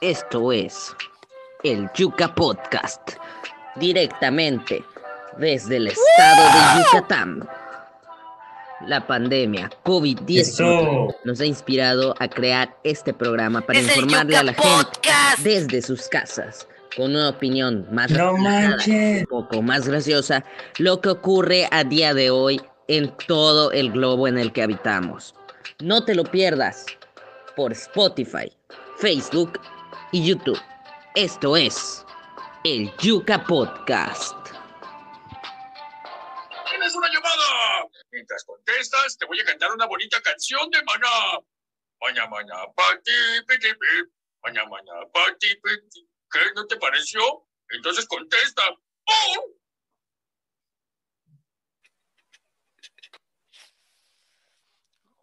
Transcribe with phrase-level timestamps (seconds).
[0.00, 0.94] Esto es
[1.64, 3.14] el Yuca Podcast,
[3.74, 4.84] directamente
[5.38, 7.48] desde el estado de Yucatán.
[8.86, 15.00] La pandemia COVID-19 nos ha inspirado a crear este programa para informarle a la gente
[15.42, 20.44] desde sus casas con una opinión más un poco más graciosa,
[20.78, 25.34] lo que ocurre a día de hoy en todo el globo en el que habitamos.
[25.80, 26.86] No te lo pierdas
[27.56, 28.52] por Spotify,
[28.98, 29.58] Facebook
[30.12, 30.60] y YouTube.
[31.14, 32.04] Esto es
[32.64, 34.36] el Yuca Podcast.
[36.70, 37.88] Tienes una llamada.
[38.10, 41.40] Mientras contestas, te voy a cantar una bonita canción de Maná.
[42.00, 43.12] Maña, maña, pati,
[43.46, 43.68] piti,
[44.44, 46.08] Maña, maña, pati, piti.
[46.30, 46.40] ¿Qué?
[46.54, 47.20] ¿No te pareció?
[47.70, 48.62] Entonces contesta.
[48.70, 49.44] ¡Oh!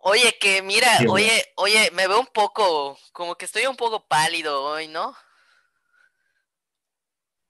[0.07, 4.63] Oye, que mira, oye, oye, me veo un poco, como que estoy un poco pálido
[4.63, 5.15] hoy, ¿no?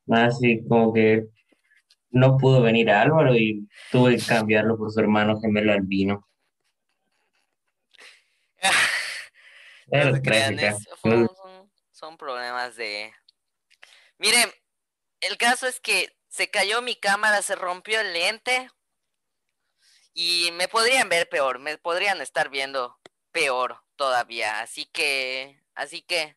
[0.09, 1.25] Ah, sí, como que
[2.11, 6.25] no pudo venir Álvaro y tuve que cambiarlo por su hermano gemelo albino.
[9.91, 10.57] no crean,
[11.91, 13.11] son problemas de,
[14.17, 14.49] Miren,
[15.19, 18.69] el caso es que se cayó mi cámara, se rompió el lente
[20.15, 22.97] y me podrían ver peor, me podrían estar viendo
[23.31, 24.61] peor todavía.
[24.61, 26.35] Así que, así que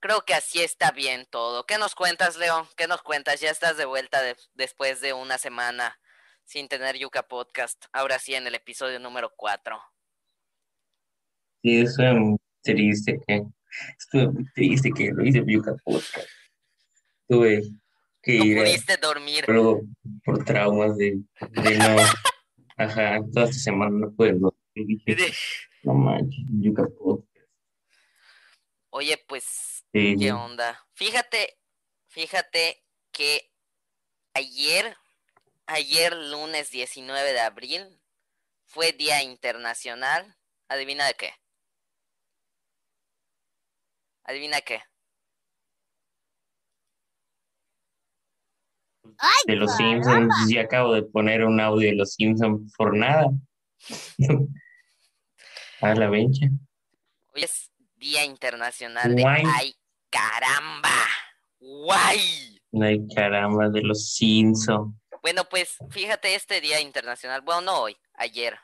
[0.00, 1.64] creo que así está bien todo.
[1.66, 2.66] ¿Qué nos cuentas, León?
[2.76, 3.40] ¿Qué nos cuentas?
[3.40, 4.20] Ya estás de vuelta
[4.54, 6.00] después de una semana
[6.44, 7.84] sin tener Yuka Podcast.
[7.92, 9.80] Ahora sí en el episodio número 4.
[11.62, 13.42] Sí, estoy muy triste que,
[13.96, 16.26] estoy muy triste que lo hice Yuka Podcast
[17.30, 17.62] tuve
[18.22, 18.58] que no ir.
[18.58, 19.44] pudiste dormir.
[19.46, 19.80] Pero
[20.24, 21.20] por traumas de,
[21.52, 21.96] de no.
[22.80, 25.02] Ajá, toda esta semana no pude dormir.
[25.82, 26.88] no manches, Yuca
[28.88, 30.82] Oye, pues, ¿qué onda?
[30.94, 31.58] Fíjate,
[32.08, 32.82] fíjate
[33.12, 33.52] que
[34.32, 34.96] ayer,
[35.66, 38.00] ayer lunes 19 de abril,
[38.64, 40.34] fue Día Internacional.
[40.68, 41.32] ¿Adivina de qué?
[44.24, 44.80] ¿Adivina qué?
[49.46, 50.32] De los Simpsons.
[50.48, 53.30] Y acabo de poner un audio de los Simpsons por nada.
[55.80, 56.46] A la vencha.
[57.34, 59.74] Hoy es Día Internacional de Ay
[60.10, 60.88] caramba.
[61.58, 62.60] Guay.
[62.82, 64.94] Ay caramba de los Simpsons.
[65.22, 67.42] Bueno, pues fíjate este Día Internacional.
[67.42, 68.58] Bueno, no hoy, ayer.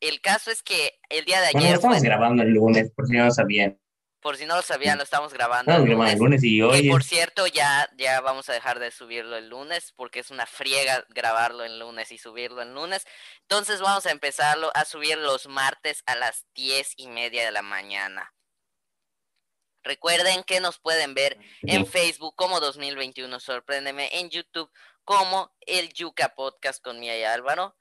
[0.00, 1.60] El caso es que el día de ayer.
[1.60, 3.78] Bueno, estamos grabando el lunes, por si no sabían.
[4.20, 5.74] Por si no lo sabían, lo estamos grabando.
[5.74, 6.90] el lunes, y hoy.
[6.90, 11.04] por cierto, ya, ya vamos a dejar de subirlo el lunes porque es una friega
[11.08, 13.06] grabarlo el lunes y subirlo el lunes.
[13.42, 17.62] Entonces vamos a empezarlo a subir los martes a las diez y media de la
[17.62, 18.34] mañana.
[19.82, 24.70] Recuerden que nos pueden ver en Facebook como 2021 Sorpréndeme, en YouTube
[25.04, 27.74] como el Yuca Podcast con Mía y Álvaro.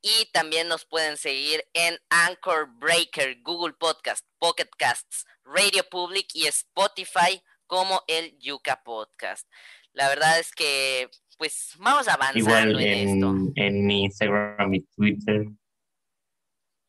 [0.00, 6.46] Y también nos pueden seguir en Anchor Breaker, Google Podcast, Pocket Casts, Radio Public y
[6.46, 9.48] Spotify como el Yuka Podcast.
[9.92, 13.34] La verdad es que, pues, vamos avanzando en, esto.
[13.56, 15.46] En Instagram y Twitter.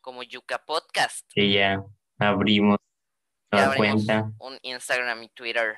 [0.01, 1.27] Como Yuka Podcast.
[1.33, 1.83] Que ya
[2.19, 2.77] abrimos
[3.51, 4.31] la cuenta.
[4.39, 5.77] Un Instagram y Twitter.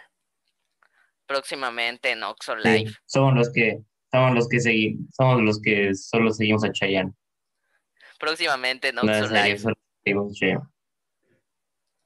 [1.26, 2.92] Próximamente en Oxo Live.
[3.06, 3.80] somos los que,
[4.12, 7.14] somos los que seguimos, somos los que solo seguimos a Chayanne.
[8.22, 9.62] Próximamente en Oxo Live.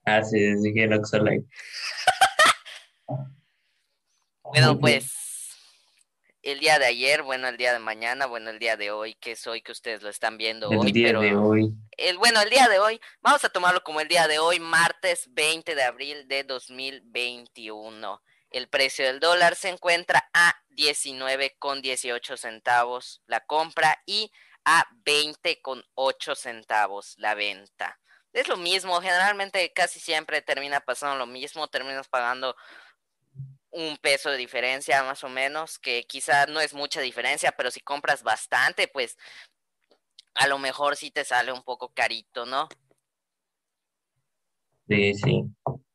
[0.05, 1.43] Ah, sí, sí que Live.
[4.43, 5.11] bueno, pues
[6.41, 9.31] el día de ayer, bueno, el día de mañana, bueno, el día de hoy, que
[9.31, 10.91] es hoy que ustedes lo están viendo el hoy.
[10.93, 11.73] día de hoy.
[11.97, 15.27] El, bueno, el día de hoy, vamos a tomarlo como el día de hoy, martes
[15.33, 18.21] 20 de abril de 2021.
[18.51, 24.31] El precio del dólar se encuentra a 19 con 18 centavos la compra y
[24.65, 27.99] a 20 con 8 centavos la venta.
[28.33, 32.55] Es lo mismo, generalmente casi siempre termina pasando lo mismo, terminas pagando
[33.71, 37.79] un peso de diferencia más o menos, que quizá no es mucha diferencia, pero si
[37.79, 39.17] compras bastante, pues
[40.33, 42.67] a lo mejor sí te sale un poco carito, ¿no?
[44.87, 45.43] Sí, sí.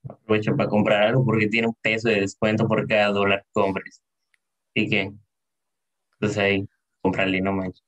[0.08, 4.02] Aprovecho para comprar algo porque tiene un peso de descuento por cada dólar que compres.
[4.74, 5.12] Así que,
[6.18, 6.66] pues ahí,
[7.02, 7.84] comprarle, no manches.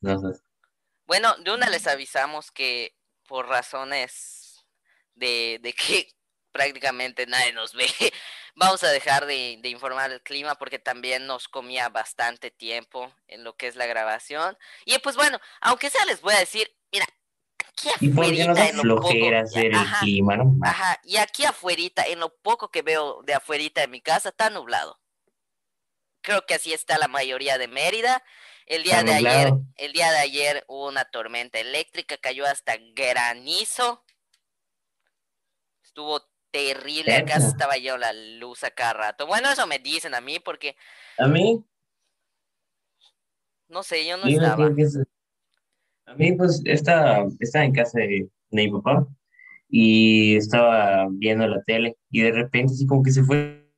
[1.12, 2.96] Bueno, de una les avisamos que
[3.28, 4.64] por razones
[5.14, 6.08] de, de que
[6.52, 7.84] prácticamente nadie nos ve,
[8.54, 13.44] vamos a dejar de, de, informar el clima porque también nos comía bastante tiempo en
[13.44, 14.56] lo que es la grabación.
[14.86, 17.04] Y pues bueno, aunque sea les voy a decir, mira,
[17.60, 20.54] aquí da en lo poco, hacer el clima, ¿no?
[20.64, 24.48] ajá, y aquí afuerita, en lo poco que veo de afuerita de mi casa, está
[24.48, 24.98] nublado.
[26.22, 28.24] Creo que así está la mayoría de Mérida.
[28.66, 34.04] El día de ayer, el día de ayer hubo una tormenta eléctrica, cayó hasta granizo.
[35.82, 39.26] Estuvo terrible, acá estaba yo la luz a cada rato.
[39.26, 40.76] Bueno, eso me dicen a mí porque
[41.18, 41.64] A mí,
[43.68, 44.66] no sé, yo no yo estaba.
[46.06, 49.06] a mí pues estaba, estaba en casa de, de mi papá
[49.68, 53.72] y estaba viendo la tele y de repente así como que se fue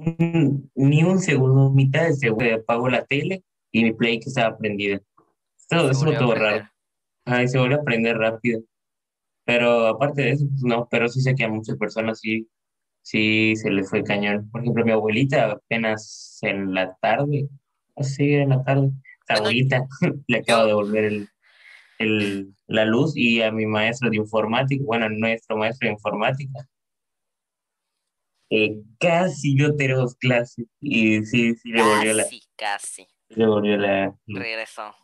[0.00, 3.42] un- ni un segundo, mitad de segundo, apagó la tele
[3.72, 5.00] y mi play que estaba prendida.
[5.68, 6.68] Todo, eso todo raro.
[7.24, 8.62] Ay, se volvió a prender rápido.
[9.44, 12.48] Pero aparte de eso, pues no, pero sí sé que a muchas personas sí,
[13.02, 14.50] sí se les fue cañón.
[14.50, 17.48] Por ejemplo, mi abuelita apenas en la tarde,
[17.96, 19.86] así en la tarde, Bueno, abuelita
[20.26, 21.28] le acaba yo- de volver el,
[21.98, 26.68] el, la luz y a mi maestro de informática, bueno, nuestro maestro de informática,
[28.50, 33.08] eh, casi no tenemos clase y sí, sí le volvió la, Casi, casi.
[33.28, 34.94] le volvió la, regresó.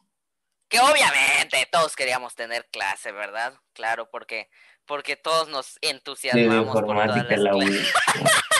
[0.68, 3.54] Que obviamente todos queríamos tener clase, ¿verdad?
[3.74, 4.48] Claro, porque,
[4.86, 7.92] porque todos nos entusiasmamos por todas las la clases.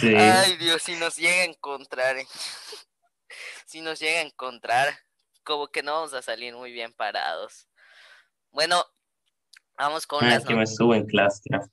[0.00, 0.14] Sí.
[0.14, 2.26] Ay, Dios, si nos llega a encontrar, eh.
[3.66, 4.98] si nos llega a encontrar,
[5.44, 7.68] como que no vamos a salir muy bien parados.
[8.50, 8.84] Bueno,
[9.78, 11.70] vamos con Ah, las es que me subo en Classcraft.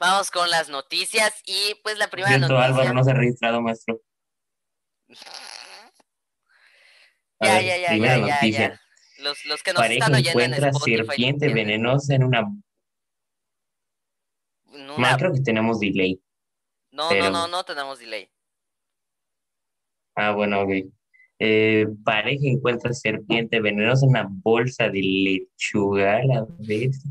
[0.00, 2.66] Vamos con las noticias y pues la primera cierto, noticia.
[2.74, 4.00] Álvaro no se ha registrado, maestro.
[7.42, 8.68] Ya, ver, ya, ya, primera ya, noticia.
[8.70, 8.80] ya.
[9.22, 10.96] Los, los que nos Pareja están oyendo en encuentra Spotify.
[11.06, 12.46] serpiente venenosa en una...
[14.96, 16.20] una- creo que tenemos delay.
[16.90, 18.30] No, pero- no, no, no tenemos delay.
[20.16, 20.70] Ah, bueno, ok.
[21.38, 27.02] Eh, pareja encuentra serpiente venenosa en una bolsa de lechuga, a la vez.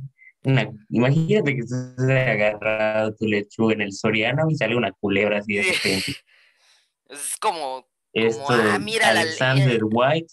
[0.50, 5.56] Una, imagínate que estés agarrado tu lechuga en el Soriano y sale una culebra así
[5.56, 6.14] de repente.
[7.10, 9.26] Es como, Esto, ah, mira la-
[9.82, 10.32] White,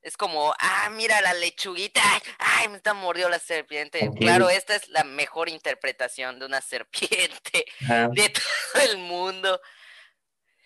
[0.00, 2.00] es como, ah, mira la lechuguita,
[2.38, 4.08] ay, me está mordió la serpiente.
[4.16, 9.60] Claro, esta es la mejor interpretación de una serpiente ajá, de todo el mundo.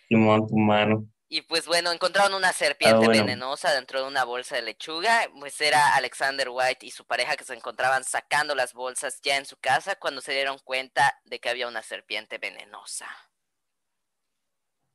[0.08, 1.06] Simón, tu mano.
[1.32, 3.24] Y pues bueno, encontraron una serpiente Ah, bueno.
[3.24, 5.28] venenosa dentro de una bolsa de lechuga.
[5.38, 9.46] Pues era Alexander White y su pareja que se encontraban sacando las bolsas ya en
[9.46, 13.06] su casa cuando se dieron cuenta de que había una serpiente venenosa.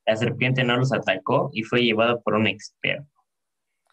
[0.06, 3.10] La serpiente no los atacó y fue llevada por un experto.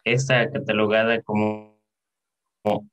[0.03, 1.81] Está catalogada como,
[2.61, 2.89] como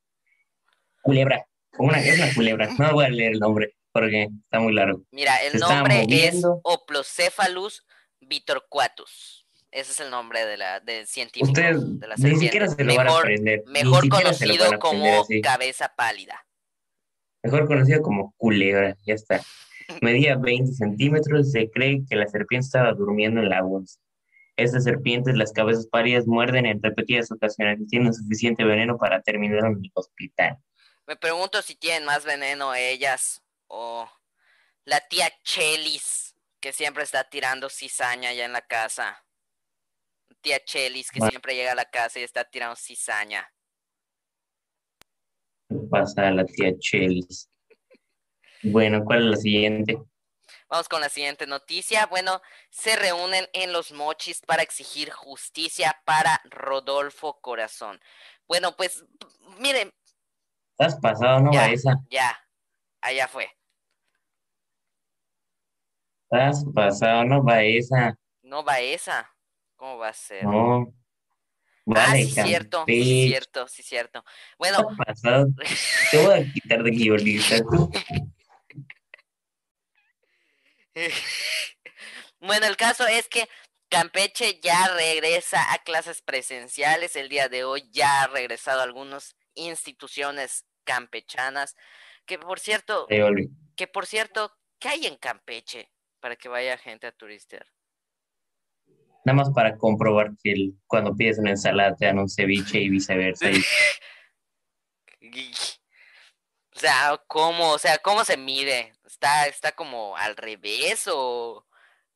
[1.03, 1.45] culebra,
[1.77, 2.69] como una, es una culebra.
[2.79, 5.03] No voy a leer el nombre porque está muy largo.
[5.11, 7.85] Mira, el Se nombre es Oplocephalus
[8.21, 9.40] vitorquatus.
[9.71, 12.45] Ese es el nombre de la, del científico Ustedes de la ni serpiente.
[12.45, 13.63] siquiera se lo van a mejor aprender.
[13.67, 15.41] ni mejor conocido aprender como así.
[15.41, 16.47] cabeza pálida.
[17.43, 19.41] Mejor conocido como culebra, ya está.
[20.03, 23.99] Medía 20 centímetros y se cree que la serpiente estaba durmiendo en la bolsa.
[24.57, 29.65] Estas serpientes, las cabezas pálidas, muerden en repetidas ocasiones y tienen suficiente veneno para terminar
[29.65, 30.59] en el hospital.
[31.07, 34.09] Me pregunto si tienen más veneno ellas o
[34.85, 39.25] la tía Chelis, que siempre está tirando cizaña allá en la casa.
[40.41, 43.53] Tía Chelis, que siempre llega a la casa y está tirando cizaña.
[45.69, 47.49] ¿Qué pasa a la tía Chelis?
[48.63, 49.97] Bueno, ¿cuál es la siguiente?
[50.69, 52.07] Vamos con la siguiente noticia.
[52.07, 58.01] Bueno, se reúnen en los mochis para exigir justicia para Rodolfo Corazón.
[58.47, 59.05] Bueno, pues
[59.59, 59.93] miren,
[60.79, 61.69] ¿Estás pasado, no Ya.
[62.09, 62.49] ya,
[63.03, 63.51] allá fue.
[66.25, 68.17] ¿Estás pasado, no va esa?
[68.43, 69.31] No va esa.
[69.81, 70.45] ¿Cómo va a ser?
[70.45, 70.93] No.
[71.97, 74.23] ah, sí, cierto, sí, cierto, sí, cierto.
[74.59, 74.87] Bueno.
[76.11, 77.57] Te voy a quitar de guionista.
[82.41, 83.49] bueno, el caso es que
[83.89, 87.17] Campeche ya regresa a clases presenciales.
[87.17, 91.75] El día de hoy ya ha regresado a algunas instituciones campechanas.
[92.27, 93.07] Que por cierto,
[93.77, 97.67] que por cierto, ¿qué hay en Campeche para que vaya gente a turistear?
[99.25, 102.89] Nada más para comprobar que el- cuando pides una ensalada te dan un ceviche y
[102.89, 103.51] viceversa.
[103.51, 103.63] Y
[106.75, 107.73] O sea, ¿cómo?
[107.73, 108.93] O sea, ¿cómo se mide?
[109.05, 111.67] ¿Está, está como al revés o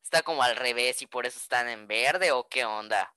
[0.02, 3.14] está como al revés y por eso están en verde o qué onda?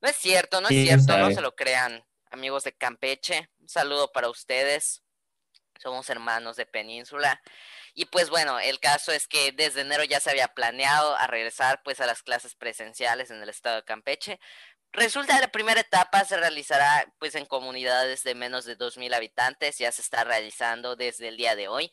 [0.00, 3.50] No es cierto, no es ¿Quién cierto, no se lo crean, amigos de Campeche.
[3.60, 5.04] Un saludo para ustedes.
[5.78, 7.40] somos hermanos de península.
[7.94, 11.82] Y pues bueno, el caso es que desde enero ya se había planeado a regresar
[11.84, 14.40] pues a las clases presenciales en el estado de Campeche,
[14.94, 19.90] Resulta la primera etapa se realizará pues en comunidades de menos de 2.000 habitantes, ya
[19.90, 21.90] se está realizando desde el día de hoy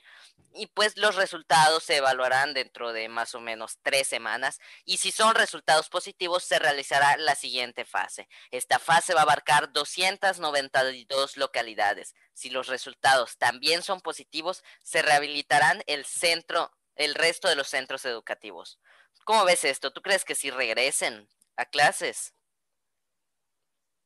[0.54, 5.12] y pues los resultados se evaluarán dentro de más o menos tres semanas y si
[5.12, 8.28] son resultados positivos se realizará la siguiente fase.
[8.52, 12.16] Esta fase va a abarcar 292 localidades.
[12.34, 18.04] Si los resultados también son positivos, se rehabilitarán el centro, el resto de los centros
[18.04, 18.78] educativos.
[19.24, 19.92] ¿Cómo ves esto?
[19.92, 22.34] ¿Tú crees que si regresen a clases?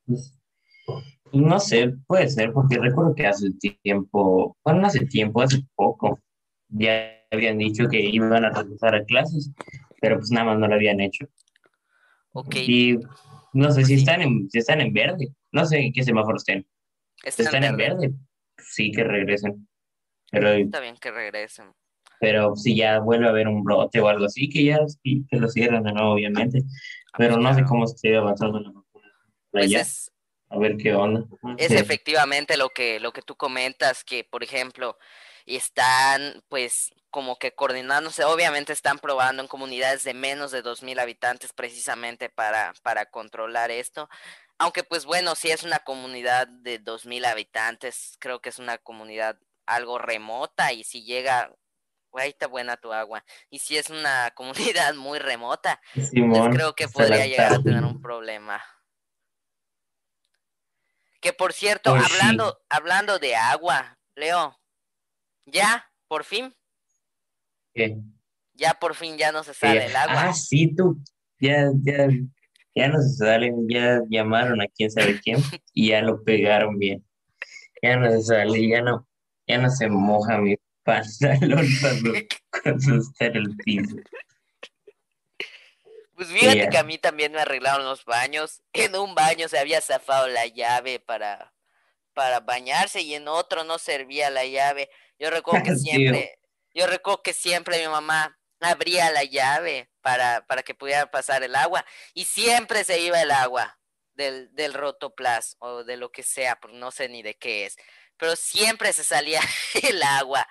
[0.06, 0.40] Pues,
[1.32, 3.52] no sé, puede ser, porque recuerdo que hace
[3.84, 6.20] tiempo, bueno, hace tiempo, hace poco,
[6.70, 9.52] ya habían dicho que iban a regresar a clases,
[10.00, 11.26] pero pues nada más no lo habían hecho.
[12.34, 12.56] Ok.
[12.56, 13.00] Y
[13.54, 16.68] no sé si están en, si están en verde, no sé en qué semáforo estén.
[17.24, 18.08] Si Están están en verde.
[18.08, 18.16] verde,
[18.58, 19.68] sí que regresen.
[20.32, 21.68] Pero, Está bien que regresen.
[22.20, 25.38] pero si ya vuelve a haber un brote o algo así, que ya sí, que
[25.38, 26.64] lo cierran de nuevo, obviamente.
[27.18, 28.72] Pero no sé cómo sigue avanzando la.
[29.54, 30.12] Pues allá, es,
[30.50, 31.26] a ver qué onda.
[31.58, 31.78] es Sí.
[31.78, 34.98] efectivamente lo que, lo que tú comentas, que por ejemplo
[35.46, 41.54] están pues como que coordinándose, obviamente están probando en comunidades de menos de 2.000 habitantes
[41.54, 44.10] precisamente para, para controlar esto.
[44.58, 49.38] Aunque pues bueno, si es una comunidad de 2.000 habitantes, creo que es una comunidad
[49.68, 51.54] algo remota y si llega,
[52.12, 56.10] güey, está buena tu agua, y si es una comunidad muy remota, pues
[56.52, 58.64] creo que podría llegar a tener un problema.
[61.24, 62.03] Que por cierto, sí.
[62.06, 64.60] hablando, hablando de agua, Leo,
[65.46, 66.53] ya, por fin,
[67.74, 67.98] ¿Qué?
[68.53, 70.15] ya por fin ya no se sale Eh, el agua.
[70.30, 71.01] Ah, sí, tú.
[71.39, 72.10] Ya, ya,
[72.75, 75.38] ya no se salen, ya llamaron a quién sabe quién
[75.74, 77.06] y ya lo pegaron bien.
[77.82, 79.08] Ya no se sale, ya no,
[79.48, 82.13] ya no se moja mi pantalón cuando,
[82.63, 83.96] cuando está en el piso.
[86.24, 88.62] Pues fíjate que a mí también me arreglaron los baños.
[88.74, 91.53] En un baño se había zafado la llave para,
[92.13, 94.89] para bañarse y en otro no servía la llave.
[95.20, 96.39] Yo recuerdo que siempre,
[96.74, 101.56] yo recuerdo que siempre mi mamá abría la llave para, para que pudiera pasar el
[101.56, 103.77] agua y siempre se iba el agua
[104.13, 107.75] del, del rotoplas o de lo que sea, pues no sé ni de qué es,
[108.15, 109.42] pero siempre se salía
[109.84, 110.48] el agua.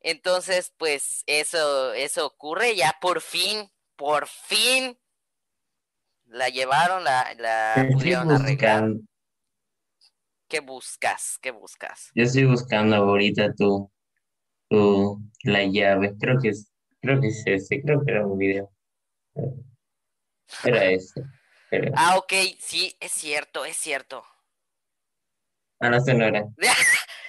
[0.00, 4.98] Entonces, pues eso, eso ocurre, ya por fin, por fin
[6.24, 8.94] la llevaron, la, la pudieron arreglar.
[10.48, 11.38] ¿Qué buscas?
[11.42, 12.10] ¿Qué buscas?
[12.14, 13.92] yo estoy buscando ahorita tu,
[14.70, 16.14] tu, la llave.
[16.18, 18.72] Creo que es, creo que es este, creo que era un video.
[20.64, 21.22] Era este.
[21.94, 24.24] Ah, ok, sí, es cierto, es cierto.
[25.78, 26.46] Ah, no, este no era.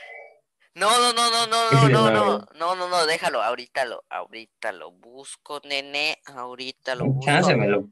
[0.82, 4.72] No, no, no, no, no, no, no, no no, no, no, déjalo, ahorita lo, ahorita
[4.72, 7.60] lo busco, nene, ahorita lo Chance busco.
[7.60, 7.88] me lo.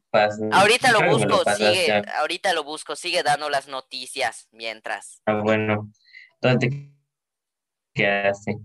[0.52, 5.92] Ahorita lo busco, sigue, ahorita lo busco, sigue dando las noticias mientras, Ah, bueno.
[6.42, 6.92] ¿Dónde te
[7.94, 8.58] quedaste?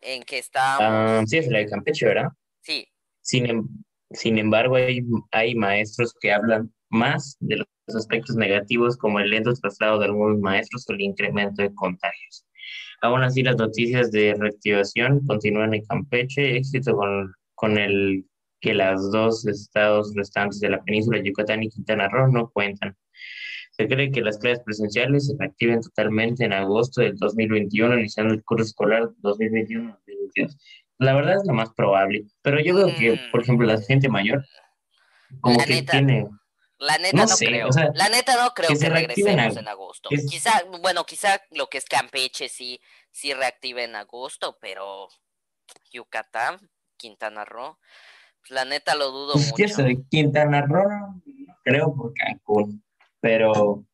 [0.00, 2.28] en que estábamos, Ah, sí, es la de Campeche, ¿verdad?
[2.62, 2.88] sí,
[3.20, 3.68] Sin, em-
[4.10, 5.00] sin embargo, hay,
[5.32, 10.38] hay maestros que hablan más de los aspectos negativos, como el lento traslado de algunos
[10.38, 12.46] maestros o el incremento de contagios.
[13.02, 18.24] Aún así, las noticias de reactivación continúan en Campeche, éxito con, con el
[18.60, 22.96] que los dos estados restantes de la península, Yucatán y Quintana Roo, no cuentan.
[23.72, 28.44] Se cree que las clases presenciales se reactiven totalmente en agosto del 2021, iniciando el
[28.44, 30.56] curso escolar 2021-2022.
[30.98, 34.44] La verdad es lo más probable, pero yo veo que, por ejemplo, la gente mayor,
[35.40, 35.92] como La que neta.
[35.92, 36.28] tiene,
[36.82, 39.68] la neta No no, sé, creo, o sea, la neta no creo que regresemos en
[39.68, 40.08] agosto.
[40.10, 42.80] es- Quizá, bueno, quizá lo que es Campeche sí,
[43.12, 45.08] sí reactive en agosto, pero
[45.92, 47.78] Yucatán, Quintana Roo,
[48.40, 49.64] pues la neta lo dudo pues mucho.
[49.64, 50.88] eso Quintana Roo,
[51.24, 52.84] no creo por Cancún,
[53.20, 53.86] pero,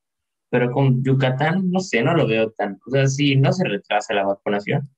[0.48, 4.14] pero con Yucatán, no sé, no lo veo tan, o sea, si no se retrasa
[4.14, 4.88] la vacunación,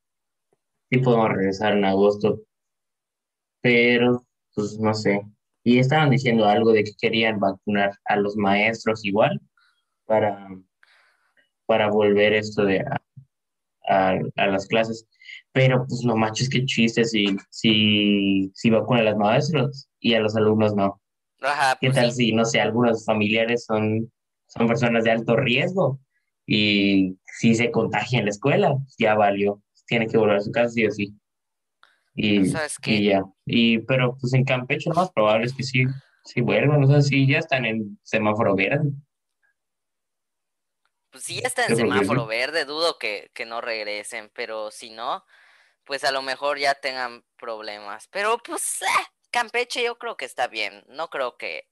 [0.89, 2.41] sí podemos regresar en agosto,
[3.61, 5.21] pero, pues no sé.
[5.63, 9.41] Y estaban diciendo algo de que querían vacunar a los maestros igual
[10.07, 10.49] para,
[11.67, 13.01] para volver esto de a,
[13.89, 15.07] a, a las clases.
[15.53, 20.21] Pero pues no manches, qué chiste si, si, si vacunan a los maestros y a
[20.21, 21.01] los alumnos no.
[21.43, 24.11] Ajá, ¿Qué pues tal si, no sé, algunos familiares son,
[24.47, 25.99] son personas de alto riesgo
[26.47, 30.71] y si se contagia en la escuela, ya valió, tiene que volver a su casa
[30.71, 31.15] sí o sí.
[32.21, 32.93] Y, ¿Sabes qué?
[32.93, 33.25] y ya.
[33.47, 35.85] Y, pero pues en Campeche lo más probable es que sí,
[36.25, 38.91] sí vuelvan, o sea, sí ya están en semáforo verde.
[41.11, 45.25] Pues si ya está en semáforo verde, dudo que, que no regresen, pero si no,
[45.85, 48.07] pues a lo mejor ya tengan problemas.
[48.09, 50.85] Pero pues, eh, Campeche yo creo que está bien.
[50.89, 51.69] No creo que,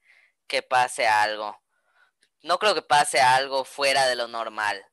[0.46, 1.56] que pase algo.
[2.42, 4.84] No creo que pase algo fuera de lo normal.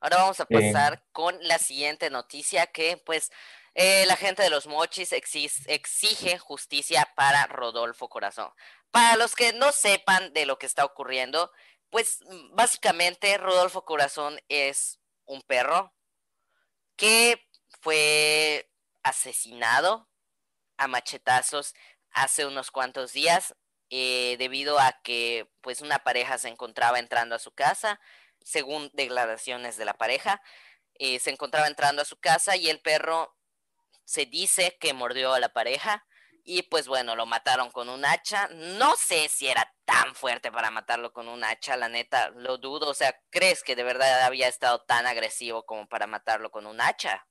[0.00, 3.30] Ahora vamos a pasar con la siguiente noticia que pues
[3.74, 8.50] eh, la gente de los mochis exige justicia para Rodolfo Corazón.
[8.90, 11.50] Para los que no sepan de lo que está ocurriendo,
[11.90, 12.20] pues
[12.52, 15.92] básicamente Rodolfo Corazón es un perro
[16.96, 17.44] que
[17.80, 18.70] fue
[19.02, 20.08] asesinado
[20.76, 21.74] a machetazos
[22.10, 23.54] hace unos cuantos días
[23.90, 28.00] eh, debido a que pues una pareja se encontraba entrando a su casa,
[28.40, 30.42] según declaraciones de la pareja,
[30.98, 33.33] eh, se encontraba entrando a su casa y el perro
[34.04, 36.04] se dice que mordió a la pareja
[36.44, 38.48] y pues bueno, lo mataron con un hacha.
[38.78, 42.90] No sé si era tan fuerte para matarlo con un hacha, la neta, lo dudo.
[42.90, 46.80] O sea, ¿crees que de verdad había estado tan agresivo como para matarlo con un
[46.80, 47.26] hacha?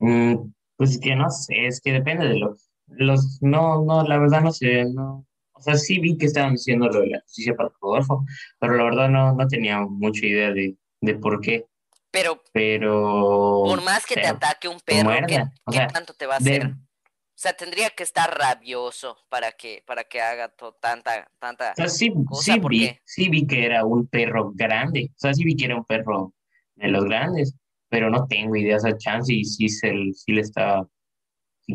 [0.00, 4.42] Mm, pues que no sé, es que depende de los, los, no, no, la verdad
[4.42, 7.70] no sé, no, o sea, sí vi que estaban diciendo lo de la justicia para
[7.80, 8.24] Rodolfo,
[8.58, 11.66] pero la verdad no, no tenía mucha idea de, de por qué.
[12.14, 15.44] Pero, pero, por más que te ataque un perro, ¿qué,
[15.92, 16.66] tanto te va a hacer?
[16.66, 21.72] O sea, tendría que estar rabioso para que, para que haga tanta, tanta.
[21.72, 25.10] O sea, sí, sí, vi, sí vi que era un perro grande.
[25.10, 26.32] O sea, sí vi que era un perro
[26.76, 27.56] de los grandes
[27.94, 30.84] pero no tengo idea, o sea, chance y si, se, si le está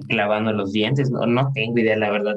[0.10, 2.36] clavando los dientes, no, no tengo idea, la verdad.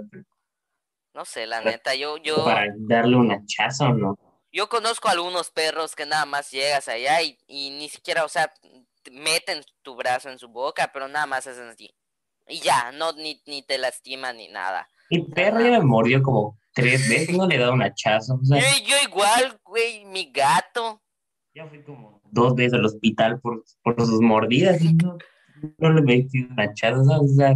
[1.13, 2.45] No sé, la neta, yo, yo...
[2.45, 4.17] Para darle un hachazo, ¿no?
[4.53, 8.53] Yo conozco algunos perros que nada más llegas allá y, y ni siquiera, o sea,
[9.11, 11.91] meten tu brazo en su boca, pero nada más hacen así.
[12.49, 14.89] Y ya, no, ni, ni te lastiman ni nada.
[15.11, 18.39] Mi perro ya me mordió como tres veces, no le he dado un hachazo.
[18.43, 21.03] yo, yo igual, güey, mi gato.
[21.55, 25.19] Ya fui como dos veces al hospital por, por sus mordidas y no,
[25.79, 27.55] no le metí una chaza, o sea,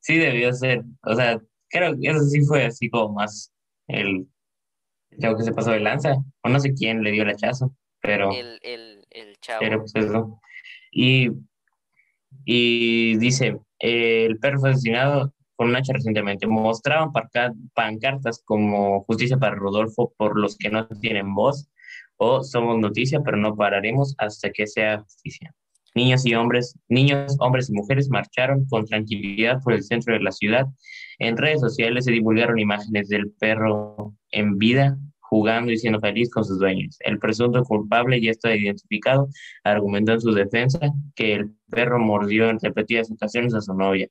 [0.00, 3.52] sí debió ser, o sea, creo que eso sí fue así como más
[3.88, 4.28] el
[5.18, 8.30] chavo que se pasó de lanza, o no sé quién le dio el hachazo, pero...
[8.32, 9.60] El, el, el chavo.
[9.60, 10.40] Pero pues eso.
[10.90, 11.30] Y,
[12.44, 16.46] y dice, el perro fue asesinado con un hacha recientemente.
[16.46, 17.10] Mostraban
[17.74, 21.68] pancartas como justicia para Rodolfo por los que no tienen voz
[22.18, 25.54] o somos noticia, pero no pararemos hasta que sea justicia.
[25.94, 30.30] Niños y hombres, niños, hombres y mujeres marcharon con tranquilidad por el centro de la
[30.30, 30.66] ciudad.
[31.18, 34.98] En redes sociales se divulgaron imágenes del perro en vida
[35.28, 36.96] jugando y siendo feliz con sus dueños.
[37.00, 39.28] El presunto culpable ya está identificado,
[39.64, 40.78] argumentó en su defensa
[41.14, 44.08] que el perro mordió en repetidas ocasiones a su novia.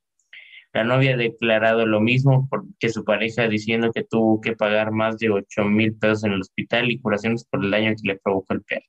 [0.74, 5.18] La novia ha declarado lo mismo que su pareja, diciendo que tuvo que pagar más
[5.18, 8.54] de 8 mil pesos en el hospital y curaciones por el daño que le provocó
[8.54, 8.86] el perro.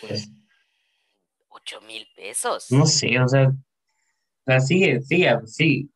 [0.00, 0.28] Pues.
[1.50, 2.66] ¿8 mil pesos?
[2.72, 3.52] No sé, o sea.
[4.58, 5.88] Sigue, sigue, sí.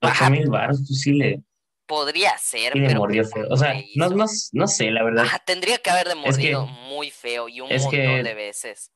[0.00, 1.42] 8 mil baros, tú sí le.
[1.86, 3.00] Podría ser, pero.
[3.00, 3.46] mordió feo.
[3.50, 5.26] O sea, no, no, no, sé, la verdad.
[5.44, 8.92] tendría que haberle mordido muy feo y un montón de veces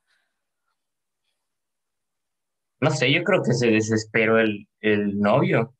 [2.85, 5.73] no sé, yo creo que se desesperó el, el novio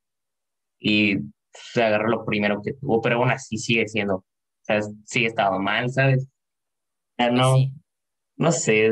[0.78, 1.18] y
[1.52, 4.24] se agarró lo primero que tuvo, pero aún así sigue siendo, o
[4.62, 6.26] sea, sigue estado mal, ¿sabes?
[7.16, 7.56] Pues no,
[8.36, 8.90] no sé,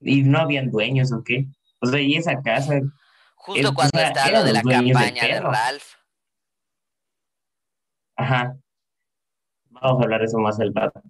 [0.00, 1.46] y no habían dueños o qué.
[1.80, 2.80] O sea, y esa casa.
[3.46, 5.94] Justo cuando está lo de la campaña de Ralph.
[8.16, 8.56] Ajá.
[9.70, 11.00] Vamos a hablar de eso más al rato.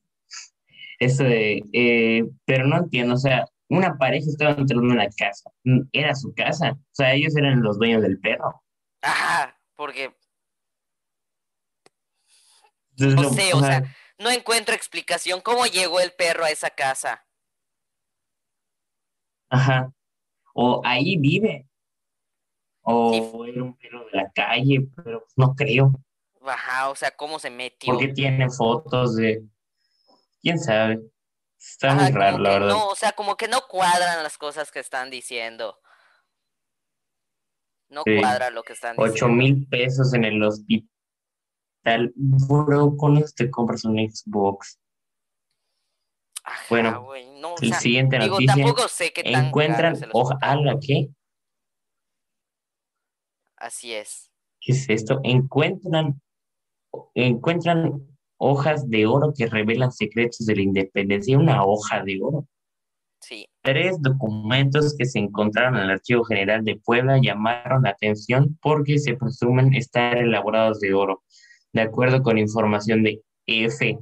[0.99, 5.51] Eso de, eh, pero no entiendo, o sea, una pareja estaba entrando en la casa.
[5.93, 6.73] Era su casa.
[6.73, 8.63] O sea, ellos eran los dueños del perro.
[9.01, 10.15] Ajá, porque.
[12.99, 13.83] no sé, o sea,
[14.19, 15.41] no encuentro explicación.
[15.41, 17.27] ¿Cómo llegó el perro a esa casa?
[19.49, 19.91] Ajá.
[20.53, 21.67] O ahí vive.
[22.89, 25.91] O era un perro de la calle, pero no creo.
[26.45, 27.93] Ajá, o sea, ¿cómo se metió?
[27.93, 29.45] Porque tiene fotos de.
[30.41, 31.01] ¿Quién sabe?
[31.59, 32.69] Está muy raro, la verdad.
[32.69, 35.81] No, o sea, como que no cuadran las cosas que están diciendo.
[37.89, 39.15] No cuadra lo que están diciendo.
[39.15, 42.13] Ocho mil pesos en el hospital.
[42.15, 44.79] Bro, con este compras un Xbox.
[46.69, 47.05] bueno,
[47.61, 48.55] el siguiente noticia.
[48.55, 51.11] Tampoco sé qué tan encuentran hoja, ¿ala qué?
[53.57, 54.31] Así es.
[54.61, 55.21] ¿Qué es esto?
[55.23, 56.21] Encuentran,
[57.15, 58.07] encuentran
[58.39, 62.47] hojas de oro que revelan secretos de la independencia, una hoja de oro.
[63.21, 63.47] Sí.
[63.63, 68.99] Tres documentos que se encontraron en el Archivo General de Puebla llamaron la atención porque
[68.99, 71.23] se presumen estar elaborados de oro.
[71.73, 73.99] De acuerdo con información de F.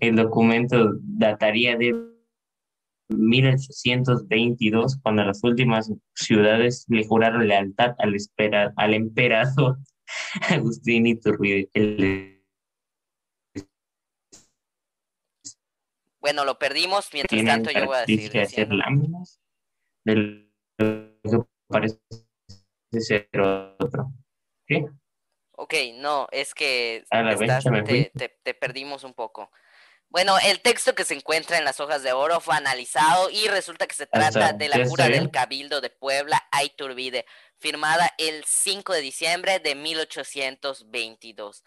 [0.00, 2.11] El documento dataría de
[3.08, 9.78] 1822, cuando las últimas ciudades le juraron lealtad al, espera, al emperador
[10.50, 11.68] Agustín Iturbide.
[16.20, 17.08] Bueno, lo perdimos.
[17.12, 18.38] Mientras tanto, yo voy a decir.
[18.38, 19.40] hacer láminas
[20.04, 21.18] del que
[21.68, 21.98] parece
[22.92, 23.28] ser
[23.78, 24.12] otro.
[25.54, 28.04] Ok, no, es que A la estás- bencha me fui.
[28.04, 29.50] te, te- te perdimos un poco.
[30.12, 33.86] Bueno, el texto que se encuentra en las hojas de oro fue analizado y resulta
[33.86, 35.30] que se Ah, trata de la cura del.
[35.30, 37.24] Cabildo de Puebla a Iturbide,
[37.58, 41.64] firmada el 5 de diciembre de 1822.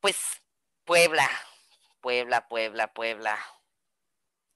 [0.00, 0.18] Pues
[0.84, 1.26] Puebla,
[2.02, 3.38] Puebla, Puebla, Puebla.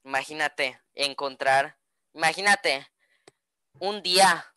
[0.03, 1.79] Imagínate encontrar,
[2.13, 2.87] imagínate,
[3.79, 4.53] un día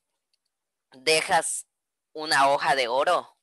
[0.93, 1.67] dejas
[2.13, 3.39] una hoja de oro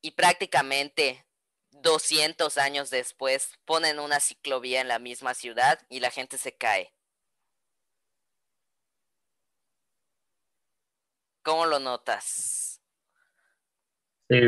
[0.00, 1.27] y prácticamente
[1.82, 6.92] 200 años después ponen una ciclovía en la misma ciudad y la gente se cae.
[11.42, 12.82] ¿Cómo lo notas?
[14.28, 14.38] Sí.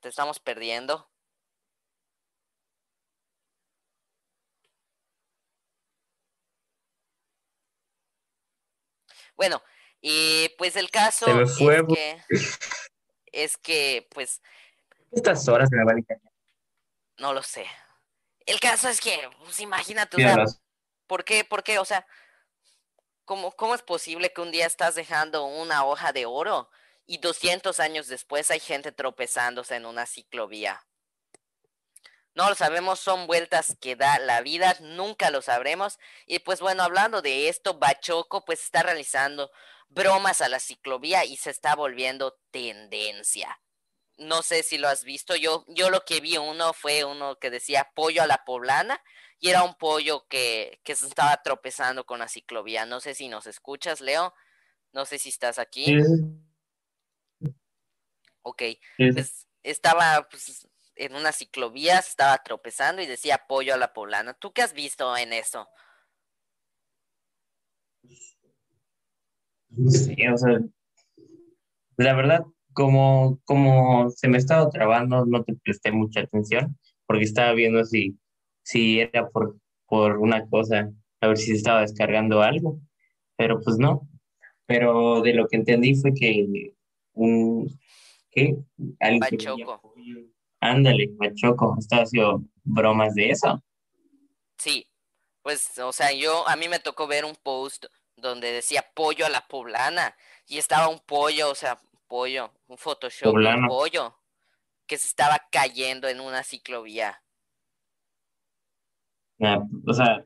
[0.00, 1.10] ¿Te estamos perdiendo?
[9.36, 9.62] Bueno,
[10.02, 12.22] y pues el caso Se me fue, es que
[13.32, 14.40] es que pues
[15.12, 16.30] Estas horas me van a
[17.20, 17.66] no lo sé.
[18.46, 20.44] El caso es que pues imagínate, o sea.
[21.06, 21.44] ¿Por qué?
[21.44, 21.78] ¿Por qué?
[21.78, 22.06] O sea,
[23.24, 26.70] ¿cómo, cómo es posible que un día estás dejando una hoja de oro
[27.04, 30.86] y 200 años después hay gente tropezándose en una ciclovía?
[32.34, 35.98] No lo sabemos, son vueltas que da la vida, nunca lo sabremos.
[36.26, 39.50] Y pues bueno, hablando de esto, Bachoco pues está realizando
[39.90, 43.60] bromas a la ciclovía y se está volviendo tendencia.
[44.16, 47.50] No sé si lo has visto, yo, yo lo que vi uno fue uno que
[47.50, 49.02] decía pollo a la poblana
[49.38, 52.86] y era un pollo que, que se estaba tropezando con la ciclovía.
[52.86, 54.34] No sé si nos escuchas, Leo.
[54.92, 55.86] No sé si estás aquí.
[55.86, 57.52] Sí,
[58.42, 58.62] Ok,
[58.96, 59.12] sí.
[59.12, 64.34] pues estaba pues, en una ciclovía, se estaba tropezando y decía pollo a la poblana.
[64.34, 65.68] ¿Tú qué has visto en eso?
[69.88, 70.60] Sé, o sea,
[71.96, 77.52] la verdad, como, como se me estaba trabando, no te presté mucha atención, porque estaba
[77.52, 78.18] viendo si,
[78.62, 80.90] si era por, por una cosa,
[81.20, 82.80] a ver si estaba descargando algo,
[83.36, 84.08] pero pues no.
[84.66, 86.74] Pero de lo que entendí fue que
[87.12, 87.68] un,
[88.30, 88.56] ¿qué?
[89.00, 89.92] Alguien que vendía Bachoco.
[89.94, 90.20] pollo.
[90.60, 93.62] Ándale, Bachoco, estaba haciendo bromas de eso.
[94.58, 94.86] Sí,
[95.42, 97.86] pues, o sea, yo, a mí me tocó ver un post
[98.20, 100.14] donde decía pollo a la poblana
[100.46, 103.68] y estaba un pollo, o sea, pollo, un Photoshop, de un Poblano.
[103.68, 104.16] pollo
[104.86, 107.22] que se estaba cayendo en una ciclovía.
[109.40, 110.24] Ah, o sea,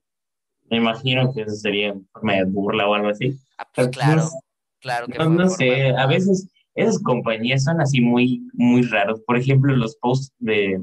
[0.71, 3.39] me imagino que eso sería forma de burla o algo así.
[3.59, 4.33] Ah, pues Pero, claro, pues,
[4.81, 8.83] claro que No, en no forma sé, a veces esas compañías son así muy, muy
[8.83, 9.21] raros.
[9.27, 10.83] Por ejemplo, los posts de,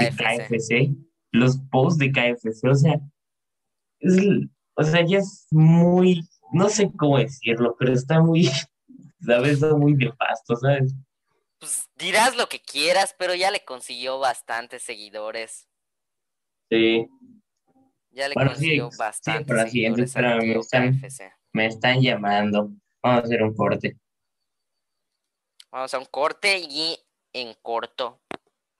[0.00, 0.48] de KFC.
[0.48, 0.96] KFC,
[1.30, 3.00] los posts de KFC, o sea,
[4.00, 4.16] es,
[4.74, 8.48] o sea, ya es muy, no sé cómo decirlo, pero está muy,
[9.42, 10.94] veces son muy nefasto, ¿sabes?
[11.58, 15.68] Pues dirás lo que quieras, pero ya le consiguió bastantes seguidores.
[16.70, 17.06] Sí,
[18.10, 22.70] Ya le Bueno, sí, consiguió sí, bastantes siguiente, seguidores tío me están- me están llamando.
[23.02, 23.96] Vamos a hacer un corte.
[25.70, 26.98] Vamos a un corte y
[27.32, 28.20] en corto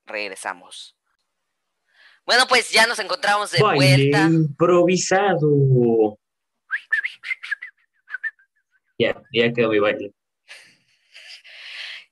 [0.05, 0.97] regresamos.
[2.27, 4.21] Bueno, pues ya nos encontramos de Baile vuelta.
[4.29, 6.19] improvisado.
[9.03, 10.13] Ya, ya quedó mi baile.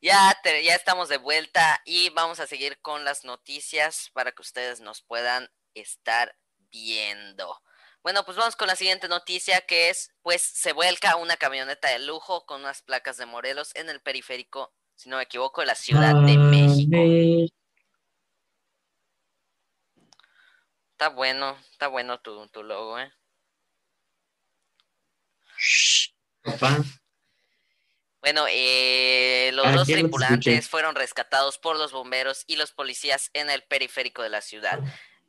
[0.00, 4.42] Ya, te- ya estamos de vuelta y vamos a seguir con las noticias para que
[4.42, 6.36] ustedes nos puedan estar
[6.70, 7.60] viendo.
[8.02, 11.98] Bueno, pues vamos con la siguiente noticia que es, pues se vuelca una camioneta de
[11.98, 15.74] lujo con unas placas de Morelos en el periférico, si no me equivoco, de la
[15.74, 16.96] Ciudad de México.
[16.96, 17.48] Ave-
[20.92, 23.10] Está bueno, está bueno tu, tu logo, ¿eh?
[26.42, 26.78] Papá,
[28.20, 32.72] Bueno, eh, los dos ¿quién no te tripulantes fueron rescatados por los bomberos y los
[32.72, 34.80] policías en el periférico de la ciudad.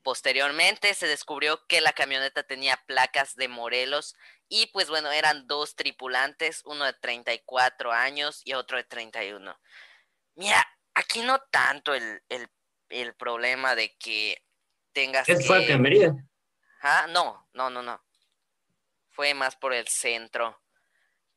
[0.04, 4.15] Posteriormente se descubrió que la camioneta tenía placas de Morelos
[4.50, 9.60] y pues bueno, eran dos tripulantes, uno de 34 años y otro de 31.
[10.36, 12.50] Mira, aquí no tanto el, el,
[12.89, 14.43] el problema de que
[14.91, 15.74] tengas ¿Qué fue acá que...
[15.74, 16.15] en Mérida?
[16.82, 18.04] Ah, no, no, no, no.
[19.10, 20.60] Fue más por el centro.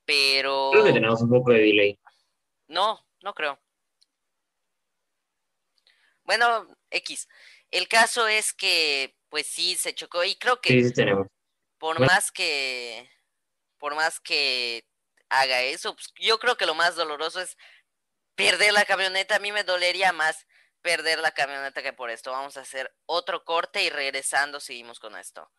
[0.04, 0.70] Pero...
[0.72, 1.98] Creo que tenemos un poco de delay.
[2.68, 3.60] No, no creo.
[6.24, 7.28] Bueno, X.
[7.70, 11.26] El caso es que, pues sí, se chocó y creo que Sí, sí tenemos.
[11.78, 12.12] por Bueno.
[12.12, 13.10] más que,
[13.78, 14.86] por más que
[15.28, 17.56] haga eso, pues, yo creo que lo más doloroso es
[18.34, 19.36] perder la camioneta.
[19.36, 20.46] A mí me dolería más
[20.82, 22.30] perder la camioneta que por esto.
[22.30, 25.50] Vamos a hacer otro corte y regresando seguimos con esto.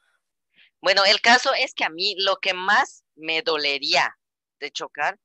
[0.81, 4.17] Bueno, el caso es que a mí lo que más me dolería
[4.59, 5.19] de chocar,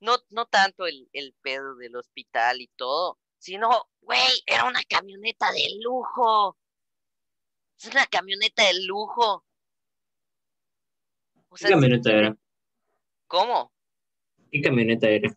[0.00, 5.50] no, no tanto el, el pedo del hospital y todo, sino, güey, era una camioneta
[5.52, 6.56] de lujo.
[7.78, 9.44] Es una camioneta de lujo.
[11.48, 12.36] O ¿Qué camioneta era?
[13.30, 13.72] ¿cómo?
[14.50, 15.30] ¿Qué camioneta era?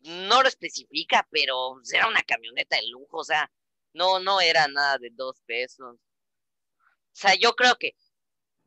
[0.00, 3.50] No lo especifica, pero era una camioneta de lujo, o sea,
[3.94, 5.96] no, no era nada de dos pesos.
[5.96, 7.96] O sea, yo creo que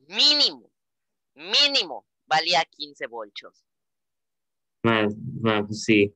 [0.07, 0.71] mínimo,
[1.35, 3.66] mínimo valía 15 bolchos.
[4.83, 6.13] Más, más, pues sí.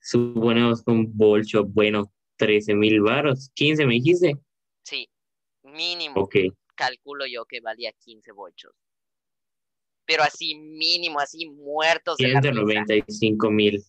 [0.00, 3.50] Suponemos que un bolcho, bueno, 13 mil varos.
[3.54, 4.36] 15 me dijiste.
[4.84, 5.08] Sí,
[5.62, 6.36] mínimo, Ok.
[6.74, 8.72] calculo yo que valía 15 bolchos.
[10.04, 12.52] Pero así mínimo, así muertos de la risa.
[12.52, 13.82] 195 mil.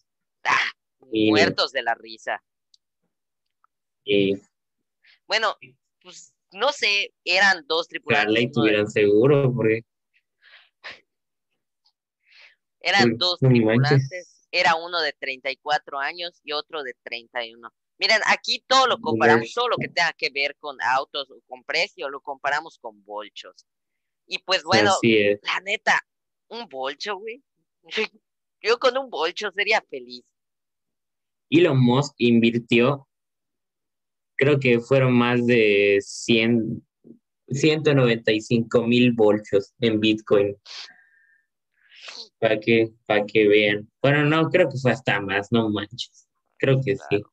[0.44, 2.44] Ah, muertos de la risa.
[4.06, 4.36] Y
[5.28, 5.56] Bueno,
[6.02, 8.26] pues no sé, eran dos tripulantes.
[8.26, 9.82] Carla y tuvieran seguro, porque
[12.84, 17.74] Eran dos tripulantes, era uno de 34 años y otro de 31.
[17.98, 21.64] Miren, aquí todo lo comparamos, todo lo que tenga que ver con autos o con
[21.64, 23.66] precio, lo comparamos con bolchos.
[24.28, 26.06] Y pues bueno, la neta,
[26.50, 27.42] un bolcho, güey.
[28.62, 30.26] Yo con un bolcho sería feliz.
[31.50, 33.08] Elon Musk invirtió,
[34.36, 36.86] creo que fueron más de 100,
[37.48, 40.58] 195 mil bolchos en Bitcoin.
[42.44, 43.90] Para que, para que vean.
[44.02, 46.28] Bueno, no, creo que fue hasta más, no manches.
[46.58, 47.24] Creo que sí.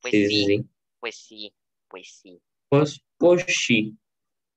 [0.00, 0.64] Pues Sí, sí, sí, sí.
[1.00, 1.54] pues sí,
[1.88, 3.98] pues sí, Pues, pues sí.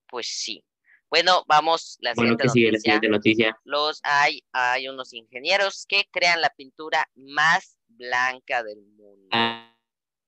[0.09, 0.63] pues sí.
[1.09, 2.81] Bueno, vamos, la Bueno, siguiente que sigue la noticia.
[2.93, 3.57] siguiente noticia.
[3.65, 9.27] los hay, hay unos ingenieros que crean la pintura más blanca del mundo.
[9.31, 9.75] Ah,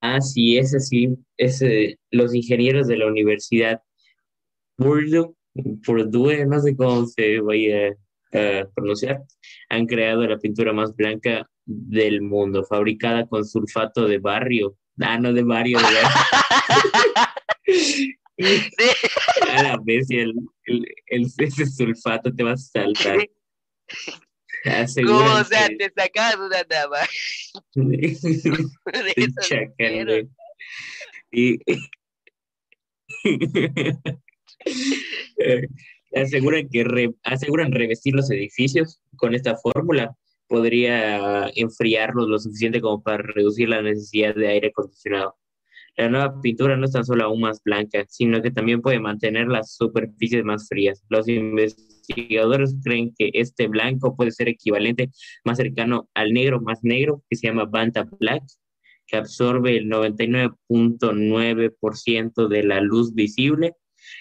[0.01, 3.81] ah, sí, ese sí, ese, los ingenieros de la Universidad
[4.75, 5.33] Purdue,
[5.85, 7.95] Purdue, no sé cómo se vaya
[8.35, 9.21] a pronunciar,
[9.69, 14.77] han creado la pintura más blanca del mundo, fabricada con sulfato de barrio.
[15.01, 15.85] Ah, no de barrio, de
[17.73, 18.13] Sí,
[19.51, 20.33] A la vez, el,
[20.65, 23.17] el, el- ese sulfato te va a saltar.
[23.17, 24.73] ¿Cómo?
[24.75, 26.97] Aseguran O sea, te sacaban una dama.
[29.41, 30.29] Chacal.
[31.31, 31.59] Y
[35.37, 35.67] Eh,
[36.21, 40.15] aseguran que re- aseguran revestir los edificios con esta fórmula.
[40.47, 45.35] Podría enfriarlos lo suficiente como para reducir la necesidad de aire acondicionado.
[45.97, 49.47] La nueva pintura no es tan solo aún más blanca, sino que también puede mantener
[49.47, 51.03] las superficies más frías.
[51.09, 55.09] Los investigadores creen que este blanco puede ser equivalente
[55.45, 58.43] más cercano al negro más negro, que se llama Banta Black,
[59.07, 63.73] que absorbe el 99.9% de la luz visible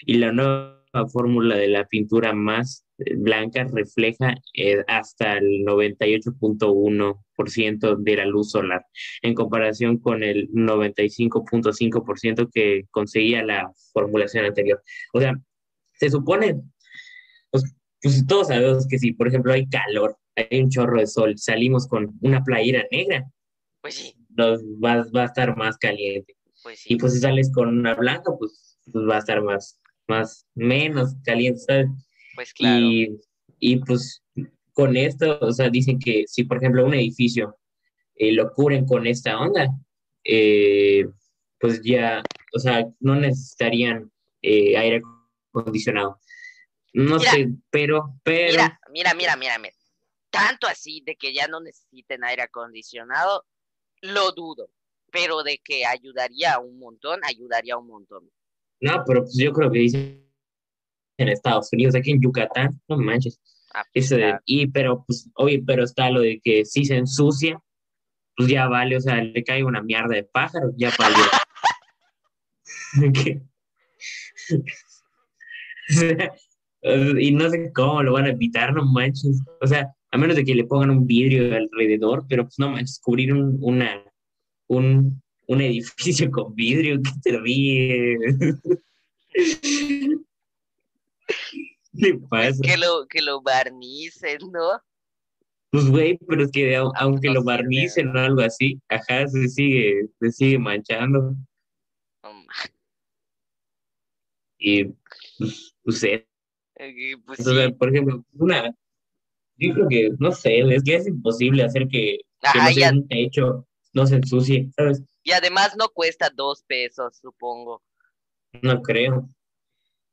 [0.05, 7.97] y la nueva fórmula de la pintura más eh, blanca refleja eh, hasta el 98.1%
[7.97, 8.85] de la luz solar,
[9.21, 14.81] en comparación con el 95.5% que conseguía la formulación anterior.
[15.13, 15.33] O sea,
[15.93, 16.61] se supone,
[17.51, 21.33] pues, pues todos sabemos que si, por ejemplo, hay calor, hay un chorro de sol,
[21.37, 23.25] salimos con una playera negra,
[23.81, 26.35] Pues sí, nos va, va a estar más caliente.
[26.63, 26.95] pues Y sí.
[26.97, 31.59] pues si sales con una blanca, pues, pues va a estar más, más, menos caliente,
[31.59, 31.87] ¿sabes?
[32.35, 32.85] Pues claro.
[32.85, 33.19] Y,
[33.59, 34.23] y pues
[34.73, 37.57] con esto, o sea, dicen que si por ejemplo un edificio
[38.15, 39.67] eh, lo cubren con esta onda,
[40.23, 41.05] eh,
[41.59, 45.01] pues ya, o sea, no necesitarían eh, aire
[45.49, 46.19] acondicionado.
[46.93, 49.73] No Mira, sé, pero, pero, Mira, mira, mira, mira, mira.
[50.29, 53.45] Tanto así de que ya no necesiten aire acondicionado,
[54.01, 54.69] lo dudo.
[55.11, 58.29] Pero de que ayudaría un montón, ayudaría un montón.
[58.81, 60.21] No, pero pues yo creo que dicen
[61.17, 63.39] en Estados Unidos, aquí en Yucatán, no manches.
[63.73, 64.39] Ah, pues, Eso de- claro.
[64.45, 67.59] y pero pues, oye, pero está lo de que si se ensucia,
[68.35, 71.23] pues ya vale, o sea, le cae una mierda de pájaro, ya valió.
[77.19, 79.41] Y no sé cómo lo van a evitar, no manches.
[79.59, 82.99] O sea, a menos de que le pongan un vidrio alrededor, pero pues no manches,
[83.01, 84.03] cubrir un, una,
[84.67, 88.19] un, un edificio con vidrio, que te ríes.
[91.97, 92.59] ¿Qué pasa?
[92.61, 94.81] Que lo, que lo barnicen, ¿no?
[95.71, 99.27] Pues, güey, pero es que au- aunque No lo sirve, barnicen o algo así, ajá,
[99.27, 101.35] se sigue, se sigue manchando.
[104.57, 104.85] Y,
[105.83, 106.25] pues, eh,
[107.25, 107.73] Pues sea, sí.
[107.73, 108.73] por ejemplo, una,
[109.57, 112.79] yo creo que, no sé, es que es imposible hacer que, que Ajá, no sé,
[112.79, 115.03] ya- un techo no se ensucie, ¿sabes?
[115.25, 117.81] Y además no cuesta dos pesos, supongo.
[118.61, 119.27] No creo.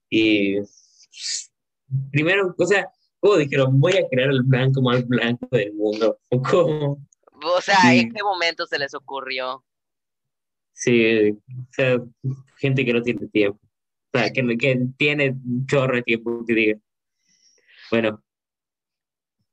[0.09, 0.57] Y
[2.11, 6.19] primero, o sea, como dijeron, voy a crear el blanco más blanco del mundo.
[6.31, 7.07] O como,
[7.45, 9.63] O sea, ¿en qué momento se les ocurrió?
[10.73, 12.03] sí, o sea,
[12.57, 13.61] gente que no tiene tiempo.
[14.15, 16.79] O sea, que, que tiene un chorro de tiempo que diga.
[17.91, 18.25] Bueno,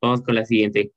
[0.01, 0.93] vamos con la siguiente.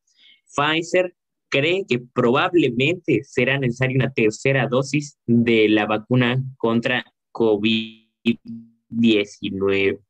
[0.54, 1.16] Pfizer
[1.52, 10.00] cree que probablemente será necesaria una tercera dosis de la vacuna contra COVID-19.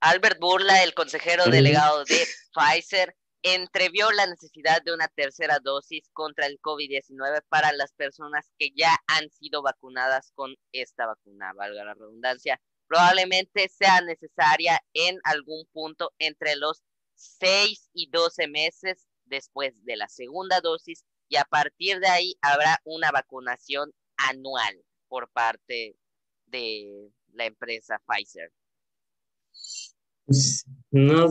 [0.00, 2.24] Albert Burla, el consejero delegado de
[2.54, 8.70] Pfizer, entrevió la necesidad de una tercera dosis contra el COVID-19 para las personas que
[8.76, 12.60] ya han sido vacunadas con esta vacuna, valga la redundancia.
[12.86, 16.84] Probablemente sea necesaria en algún punto entre los
[17.16, 22.80] 6 y 12 meses después de la segunda dosis y a partir de ahí habrá
[22.84, 25.96] una vacunación anual por parte
[26.46, 28.50] de la empresa Pfizer.
[30.26, 31.28] Pues, no,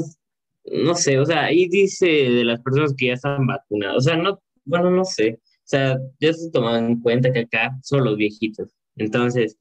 [0.65, 4.17] no sé, o sea, ahí dice de las personas que ya están vacunadas, o sea,
[4.17, 8.17] no, bueno, no sé, o sea, ya se toman en cuenta que acá son los
[8.17, 9.57] viejitos, entonces,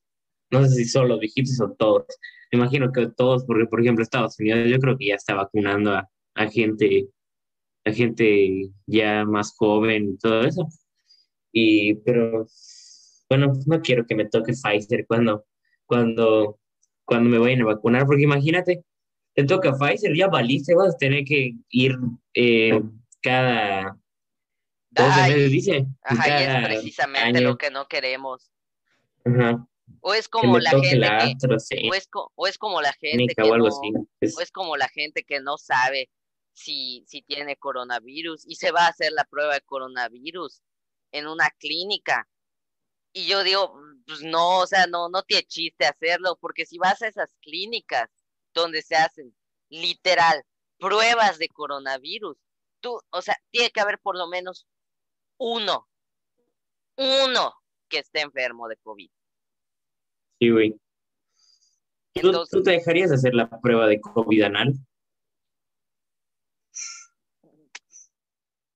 [0.50, 2.06] no sé si son los viejitos o todos,
[2.50, 6.02] imagino que todos, porque por ejemplo Estados Unidos yo creo que ya está vacunando
[6.34, 7.08] a gente,
[7.86, 10.68] a gente ya más joven y todo eso,
[11.52, 12.46] y, pero,
[13.30, 15.46] bueno, no quiero que me toque Pfizer cuando,
[15.86, 16.58] cuando,
[17.04, 18.84] cuando me vayan a vacunar, porque imagínate,
[19.34, 21.96] te toca Pfizer, ya valiste, vas a tener que ir
[22.34, 22.80] eh,
[23.22, 23.96] cada
[24.90, 25.86] 12 Ay, meses, dice.
[26.02, 27.48] Ajá, y es precisamente año.
[27.50, 28.50] lo que no queremos.
[29.24, 29.66] Ajá,
[30.00, 32.92] O es que como la gente la que, AstraZeneca o es, o es como la
[32.94, 33.92] gente que o algo no, así.
[34.20, 36.08] Es- o es como la gente que no sabe
[36.56, 40.62] si, si tiene coronavirus y se va a hacer la prueba de coronavirus
[41.12, 42.28] en una clínica.
[43.12, 47.02] Y yo digo, pues no, o sea, no, no tiene chiste hacerlo, porque si vas
[47.02, 48.10] a esas clínicas
[48.54, 49.34] donde se hacen
[49.68, 50.42] literal
[50.78, 52.38] pruebas de coronavirus,
[52.80, 54.66] tú, o sea, tiene que haber por lo menos
[55.38, 55.88] uno,
[56.96, 57.54] uno
[57.88, 59.10] que esté enfermo de COVID.
[60.40, 60.70] Sí, güey.
[62.14, 64.74] ¿Tú, Entonces, tú te dejarías hacer la prueba de COVID anal?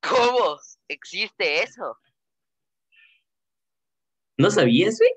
[0.02, 0.58] ¿Cómo
[0.88, 1.96] existe eso?
[4.36, 5.10] ¿No sabías, güey?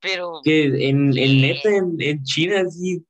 [0.00, 1.28] Pero, Que en, en ¿Qué?
[1.40, 3.04] neta, en, en China, sí.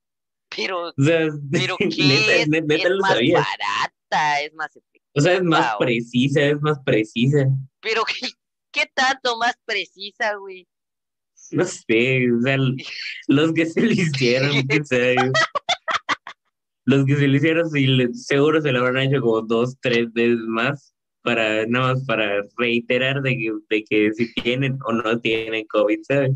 [0.55, 2.49] pero, O sea, pero neta, ¿qué es?
[2.49, 5.05] neta, neta es lo más barata, es más efectiva.
[5.16, 5.79] O sea, es más Wow.
[5.79, 7.47] precisa, es más precisa.
[7.81, 8.29] Pero, ¿qué,
[8.70, 10.68] qué tanto más precisa, güey?
[11.51, 12.57] No sé, o sea,
[13.29, 15.31] los que se lo hicieron, quién sabe.
[16.87, 20.12] Los que se lo hicieron, sí, le- seguro se lo habrán hecho como dos, tres
[20.12, 25.18] veces más, para, nada más para reiterar de que, de que si tienen o no
[25.20, 26.33] tienen COVID, ¿sabes?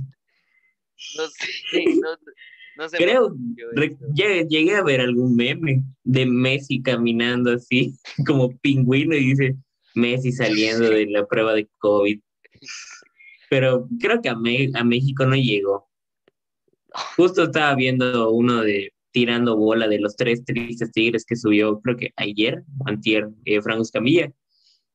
[1.16, 2.08] No sé, no,
[2.76, 2.96] no sé.
[2.96, 3.36] Creo,
[3.74, 7.94] re- llegué, llegué a ver algún meme de Messi caminando así,
[8.26, 9.56] como pingüino, y dice
[9.94, 12.20] Messi saliendo de la prueba de COVID.
[13.50, 15.88] Pero creo que a, Me- a México no llegó.
[17.16, 21.96] Justo estaba viendo uno de tirando bola de los tres tristes tigres que subió, creo
[21.96, 24.32] que ayer, antier, eh, Franco Escamilla.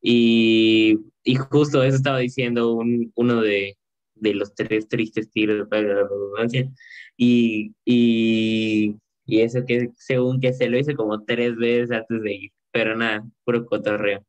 [0.00, 3.76] Y, y justo eso estaba diciendo un, uno de,
[4.14, 6.70] de los tres tristes tigres, para la redundancia.
[7.18, 12.34] Y, y, y eso que según que se lo hice como tres veces antes de
[12.34, 14.24] ir, pero nada, puro cotorreo.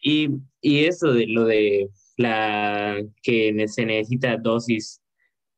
[0.00, 0.30] Y,
[0.62, 5.02] y eso de lo de la que se necesita dosis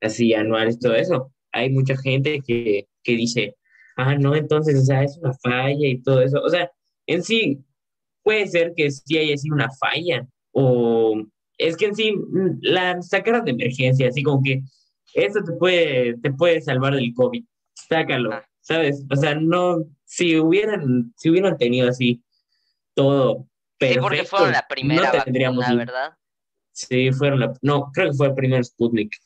[0.00, 1.32] así anuales, todo eso.
[1.52, 3.56] Hay mucha gente que, que dice,
[3.96, 6.40] ah, no, entonces, o sea, es una falla y todo eso.
[6.40, 6.70] O sea,
[7.06, 7.64] en sí,
[8.22, 11.22] puede ser que sí haya sido una falla, o
[11.58, 14.62] es que en sí mm, la sacaron de emergencia, así como que
[15.14, 17.44] esto te puede, te puede salvar del COVID,
[17.74, 18.44] sácalo, Ah.
[18.60, 19.04] ¿sabes?
[19.10, 22.22] O sea, no, si hubieran, si hubieran tenido así
[22.94, 23.48] todo
[23.80, 26.18] Sí, perfecto, porque fueron la primera no tendríamos vacuna, ¿verdad?
[26.72, 29.16] Sí, fueron la, no, creo que fue el primer Sputnik.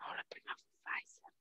[0.00, 1.32] No, la primera Pfizer.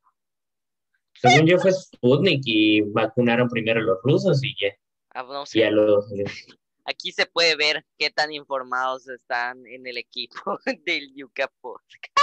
[1.21, 4.69] Según yo fue Sputnik y vacunaron primero a los rusos y ya,
[5.11, 5.65] Ah, no y sé.
[5.65, 6.05] a los...
[6.85, 10.35] Aquí se puede ver qué tan informados están en el equipo
[10.85, 12.13] del Yuca Podcast.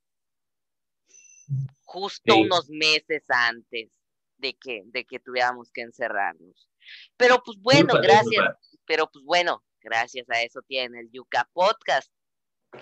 [1.84, 2.42] justo Sí.
[2.42, 3.92] unos meses antes
[4.38, 6.70] de que, de que tuviéramos que encerrarnos.
[7.18, 12.12] Pero pues bueno, Culpa gracias, pero pues bueno, gracias a eso tiene el Yuca Podcast.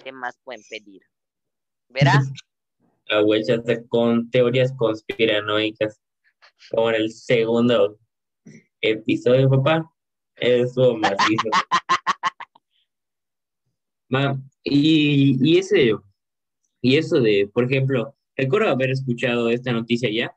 [0.03, 1.01] ¿Qué más pueden pedir?
[1.89, 2.13] ¿Verá?
[3.31, 6.01] Está con teorías conspiranoicas.
[6.69, 7.97] Como en el segundo
[8.81, 9.89] episodio, papá.
[10.35, 11.49] Eso macizo.
[14.09, 15.93] Ma, y, y ese,
[16.81, 20.35] y eso de, por ejemplo, recuerdo haber escuchado esta noticia ya,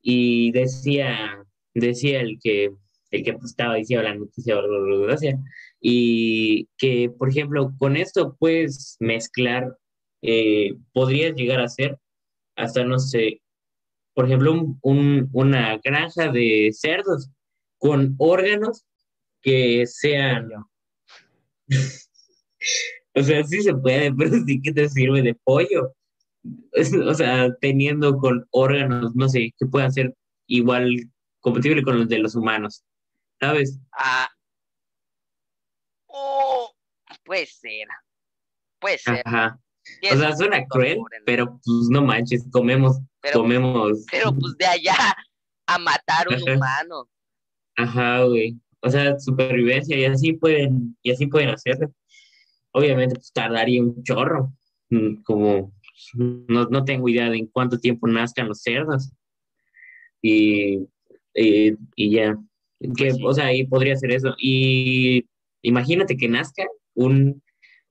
[0.00, 1.44] y decía,
[1.74, 2.72] decía el que,
[3.16, 4.56] el que pues, estaba diciendo la noticia,
[5.02, 5.40] gracias,
[5.80, 9.76] y que, por ejemplo, con esto puedes mezclar,
[10.22, 11.98] eh, podrías llegar a ser
[12.56, 13.42] hasta, no sé,
[14.14, 17.30] por ejemplo, un, un- una granja de cerdos
[17.78, 18.84] con órganos
[19.42, 20.48] que sean,
[23.14, 25.92] o sea, sí se puede, pero sí que te sirve de pollo.
[27.06, 30.14] O sea, teniendo con órganos, no sé, que puedan ser
[30.46, 31.10] igual
[31.40, 32.84] compatible con los de los humanos,
[33.40, 33.78] ¿sabes?
[33.92, 34.28] Ah.
[36.08, 36.70] Oh,
[37.24, 37.86] puede ser.
[38.80, 39.22] Puede ser.
[39.24, 39.58] Ajá.
[40.12, 44.04] O sea, suena cruel, pero pues no manches, comemos, Pero- comemos.
[44.10, 45.14] Pero pues de allá
[45.66, 46.54] a matar un Ajá.
[46.56, 47.08] humano.
[47.76, 48.58] Ajá, güey.
[48.80, 51.92] O sea, supervivencia y así pueden, y así pueden hacerlo.
[52.72, 54.52] Obviamente, pues tardaría un chorro.
[54.90, 55.72] Mm, Como
[56.14, 59.10] no, no tengo idea de en cuánto tiempo nazcan los cerdos.
[60.22, 60.78] Y,
[61.34, 62.36] y, y ya.
[62.96, 63.22] Que, sí.
[63.24, 64.34] O sea, ahí podría ser eso.
[64.38, 65.26] Y
[65.62, 66.64] imagínate que nazca
[66.94, 67.42] un,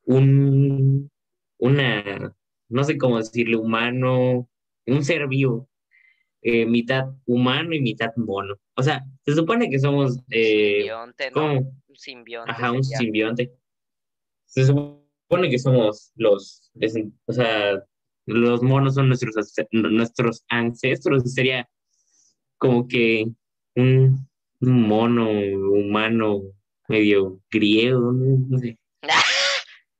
[0.03, 1.11] un,
[1.57, 2.35] una,
[2.69, 4.49] no sé cómo decirle, humano,
[4.85, 5.69] un ser vivo,
[6.41, 8.55] eh, mitad humano y mitad mono.
[8.75, 11.33] O sea, se supone que somos, eh, Simbionte, ¿no?
[11.33, 11.59] ¿cómo?
[11.87, 12.51] Un simbionte.
[12.51, 12.99] Ajá, un sería.
[12.99, 13.51] simbionte.
[14.45, 16.71] Se supone que somos los,
[17.25, 17.83] o sea,
[18.27, 21.33] los monos son nuestros, nuestros ancestros.
[21.33, 21.69] Sería
[22.57, 23.25] como que
[23.75, 24.27] un,
[24.61, 26.41] un mono humano
[26.87, 28.77] medio griego, no, No sé.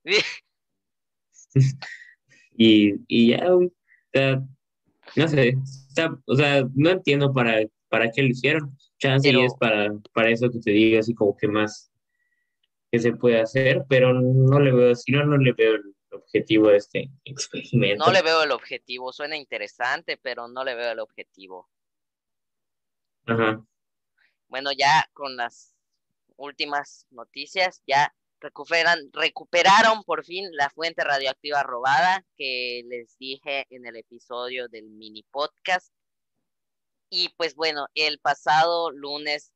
[2.57, 3.69] Y, y ya, o
[4.13, 4.41] sea,
[5.15, 5.55] no sé,
[5.89, 8.77] está- o sea, no entiendo para, para qué lo hicieron.
[8.97, 11.91] Chance y Pero- es para, para eso que te digo, así como que más
[12.91, 16.69] que se puede hacer, pero no le veo, si no, no le veo el objetivo
[16.69, 18.05] a este experimento.
[18.05, 19.11] No le veo el objetivo.
[19.11, 21.69] Suena interesante, pero no le veo el objetivo.
[23.25, 23.61] Ajá.
[24.55, 25.75] Bueno, ya con las
[26.37, 33.85] últimas noticias, ya recuperan, recuperaron por fin la fuente radioactiva robada que les dije en
[33.85, 35.91] el episodio del mini podcast.
[37.09, 39.51] Y pues bueno, el pasado lunes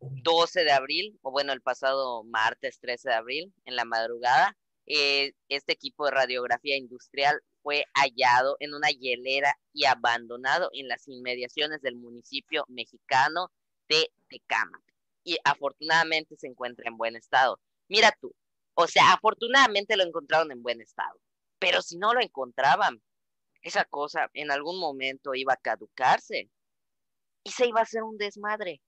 [0.00, 4.56] 12 de abril, o bueno, el pasado martes 13 de abril, en la madrugada,
[4.86, 11.06] eh, este equipo de radiografía industrial fue hallado en una hielera y abandonado en las
[11.06, 13.50] inmediaciones del municipio mexicano
[13.92, 14.82] de Tecámac.
[15.24, 17.60] Y afortunadamente se encuentra en buen estado.
[17.88, 18.34] Mira tú,
[18.74, 21.20] o sea, afortunadamente lo encontraron en buen estado.
[21.58, 23.00] Pero si no lo encontraban,
[23.62, 26.50] esa cosa en algún momento iba a caducarse
[27.44, 28.80] y se iba a hacer un desmadre.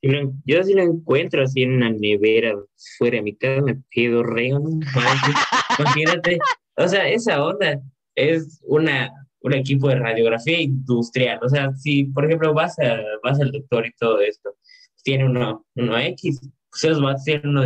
[0.00, 2.54] Yo si lo encuentro así en una nevera
[2.98, 4.60] fuera de mi casa, me pido reo.
[5.78, 6.38] Imagínate,
[6.76, 7.80] o sea, esa onda
[8.14, 9.10] es una,
[9.48, 11.38] un equipo de radiografía industrial.
[11.42, 14.56] O sea, si, por ejemplo, vas, a, vas al doctor y todo esto,
[15.02, 16.40] tiene uno, uno X,
[16.70, 17.64] pues va a ser uno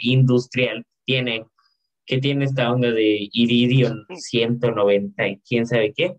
[0.00, 1.46] industrial, tiene,
[2.04, 6.16] que tiene esta onda de iridio 190 y quién sabe qué,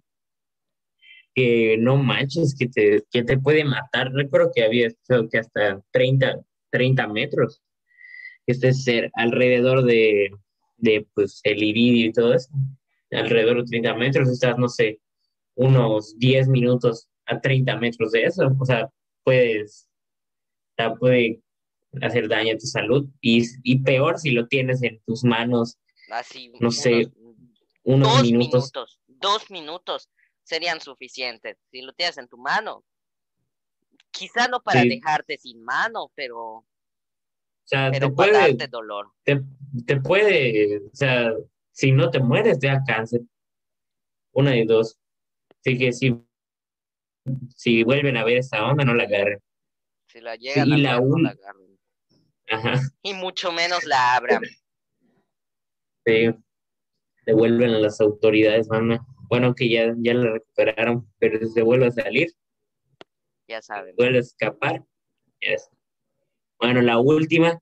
[1.35, 4.11] que no manches, que te, que te puede matar.
[4.13, 4.89] Recuerdo que había
[5.29, 6.39] que hasta 30,
[6.71, 7.61] 30 metros,
[8.45, 10.31] que este ser alrededor de,
[10.77, 12.49] de pues, el iridio y todo eso
[13.11, 14.99] alrededor de 30 metros, estás, no sé,
[15.55, 18.89] unos 10 minutos a 30 metros de eso, o sea,
[19.23, 19.89] puedes,
[20.99, 21.41] puede
[22.01, 25.77] hacer daño a tu salud y, y peor si lo tienes en tus manos,
[26.11, 27.11] Así, no sé,
[27.83, 28.99] unos dos minutos.
[29.07, 30.09] Dos minutos
[30.43, 32.83] serían suficientes si lo tienes en tu mano.
[34.11, 36.65] Quizá no para dejarte sin mano, pero, o
[37.63, 39.11] sea, te puede, darte dolor.
[39.23, 39.41] Te,
[39.85, 41.31] te puede, o sea,
[41.79, 43.21] si no te mueres, te da cáncer.
[44.33, 44.99] Una de dos.
[45.59, 46.13] Así que si,
[47.55, 49.39] si vuelven a ver esta onda, no la agarren.
[50.07, 51.79] Si la llegan a ver, no la agarren.
[52.49, 52.81] Ajá.
[53.01, 54.41] Y mucho menos la abran.
[56.05, 56.35] Sí.
[57.25, 58.99] Devuelven a las autoridades, mamá.
[59.29, 62.27] Bueno, que ya, ya la recuperaron, pero si se vuelve a salir,
[63.47, 63.95] ya saben.
[63.95, 64.83] Vuelve a escapar.
[66.59, 67.61] Bueno, la última,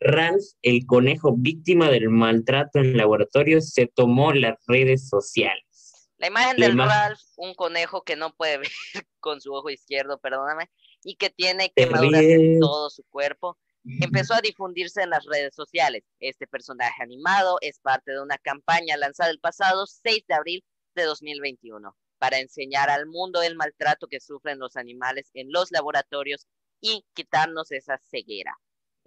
[0.00, 6.10] Ralph, el conejo víctima del maltrato en laboratorio, se tomó las redes sociales.
[6.18, 8.68] La imagen del Ralph, un conejo que no puede ver
[9.20, 10.70] con su ojo izquierdo, perdóname,
[11.02, 13.56] y que tiene quemaduras en todo su cuerpo,
[14.00, 16.04] empezó a difundirse en las redes sociales.
[16.20, 21.04] Este personaje animado es parte de una campaña lanzada el pasado 6 de abril de
[21.04, 26.46] 2021 para enseñar al mundo el maltrato que sufren los animales en los laboratorios
[26.80, 28.56] y quitarnos esa ceguera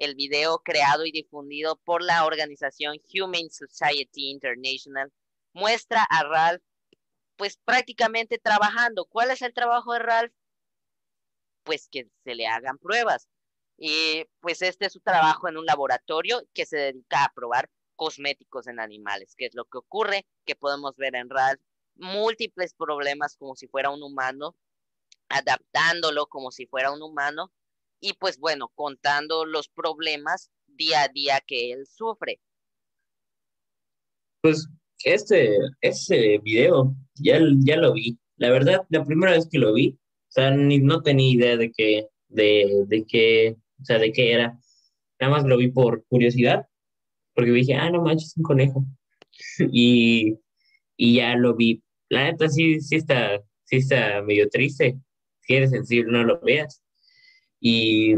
[0.01, 5.13] el video creado y difundido por la organización Humane Society International
[5.53, 6.63] muestra a Ralph
[7.35, 9.05] pues prácticamente trabajando.
[9.05, 10.33] ¿Cuál es el trabajo de Ralph?
[11.63, 13.27] Pues que se le hagan pruebas.
[13.77, 18.65] Y pues este es su trabajo en un laboratorio que se dedica a probar cosméticos
[18.65, 21.61] en animales, que es lo que ocurre, que podemos ver en Ralph
[21.93, 24.55] múltiples problemas como si fuera un humano,
[25.29, 27.51] adaptándolo como si fuera un humano
[28.01, 32.39] y pues bueno, contando los problemas día a día que él sufre.
[34.41, 34.67] Pues
[35.03, 38.17] este, ese video ya, ya lo vi.
[38.37, 41.71] La verdad, la primera vez que lo vi, o sea, ni, no tenía idea de
[41.71, 44.57] que, de, de qué, o sea, de qué era.
[45.19, 46.67] Nada más lo vi por curiosidad,
[47.35, 48.83] porque dije, ah, no manches, un conejo.
[49.71, 50.37] y,
[50.97, 51.83] y ya lo vi.
[52.09, 54.97] La neta sí, sí está, sí está medio triste.
[55.41, 56.80] Si eres sensible, no lo veas.
[57.61, 58.15] Y,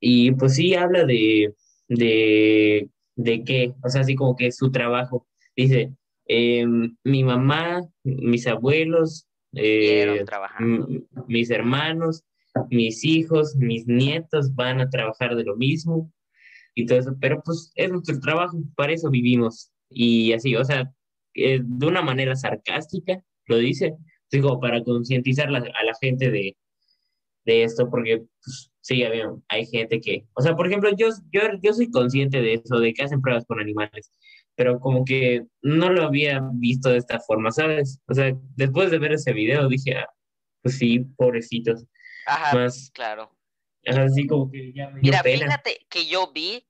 [0.00, 1.54] y pues sí habla de,
[1.88, 5.28] de, de qué, o sea, así como que su trabajo.
[5.54, 5.92] Dice,
[6.26, 10.24] em, mi mamá, mis abuelos, eh,
[11.28, 12.24] mis hermanos,
[12.70, 16.10] mis hijos, mis nietos van a trabajar de lo mismo
[16.74, 19.70] y todo eso, pero pues es nuestro trabajo, para eso vivimos.
[19.90, 20.92] Y así, o sea,
[21.34, 23.94] eh, de una manera sarcástica, lo dice,
[24.30, 26.56] digo, para concientizar a la gente de,
[27.44, 29.04] de esto, porque pues, sí,
[29.48, 32.92] hay gente que, o sea, por ejemplo, yo, yo, yo soy consciente de eso, de
[32.92, 34.10] que hacen pruebas con animales,
[34.54, 38.00] pero como que no lo había visto de esta forma, ¿sabes?
[38.06, 40.08] O sea, después de ver ese video dije, ah,
[40.62, 41.84] pues sí, pobrecitos.
[42.26, 43.30] Ajá, Más, claro.
[43.86, 46.66] Así como que ya me Mira, fíjate que yo vi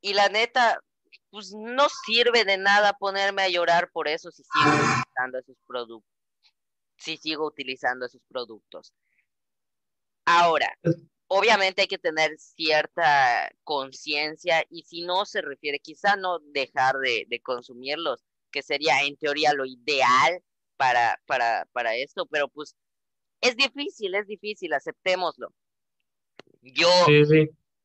[0.00, 0.80] y la neta,
[1.30, 6.10] pues no sirve de nada ponerme a llorar por eso si sigo utilizando esos productos.
[6.96, 8.94] Si sigo utilizando esos productos.
[10.24, 10.76] Ahora,
[11.28, 17.40] obviamente hay que tener cierta conciencia y si no se refiere, quizá no dejar de,
[17.42, 20.42] consumirlos, que sería en teoría lo ideal
[20.76, 22.76] para, para, para esto, pero pues
[23.40, 25.52] es difícil, es difícil, aceptémoslo.
[26.62, 26.88] Yo,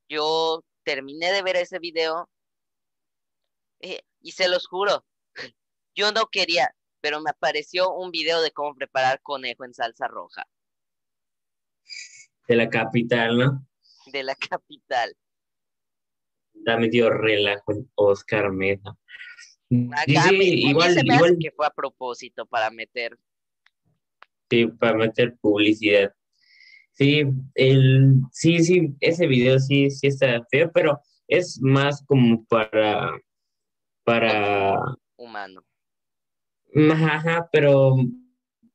[0.09, 2.29] yo terminé de ver ese video
[3.79, 5.05] eh, y se los juro,
[5.95, 10.45] yo no quería, pero me apareció un video de cómo preparar conejo en salsa roja.
[12.48, 13.68] De la capital, ¿no?
[14.12, 15.16] De la capital.
[16.54, 18.96] Da medio relajo en Oscar Meta.
[19.70, 23.18] sí, igual, se me igual, que fue a propósito para meter.
[24.50, 26.14] Sí, para meter publicidad.
[26.93, 27.24] Sí,
[27.56, 33.12] el, sí, sí, ese video sí, sí está feo, pero es más como para,
[34.04, 34.80] para...
[35.18, 35.62] Humano.
[36.91, 37.96] Ajá, pero,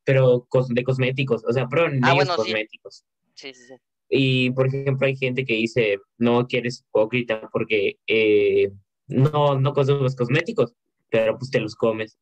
[0.03, 3.05] pero de cosméticos, o sea, pero ah, cosméticos.
[3.41, 3.73] Sí, sí, sí.
[4.09, 8.71] Y, por ejemplo, hay gente que dice, no quieres hipócrita porque eh,
[9.07, 10.73] no, no consumes cosméticos,
[11.09, 12.17] pero pues te los comes.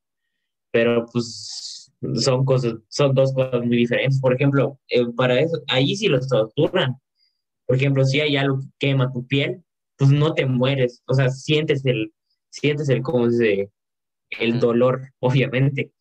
[0.72, 4.22] pero pues son cosas, son dos cosas muy diferentes.
[4.22, 6.96] Por ejemplo, eh, para eso, ahí sí los torturan.
[7.66, 9.64] Por ejemplo, si hay algo que quema tu piel,
[9.98, 12.14] pues no te mueres, o sea, sientes el,
[12.50, 13.70] sientes el, ¿cómo se
[14.40, 15.92] El dolor, obviamente,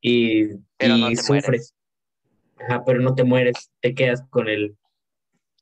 [0.00, 0.44] y,
[0.80, 1.74] y sufres.
[2.64, 4.76] Ajá, pero no te mueres, te quedas con el...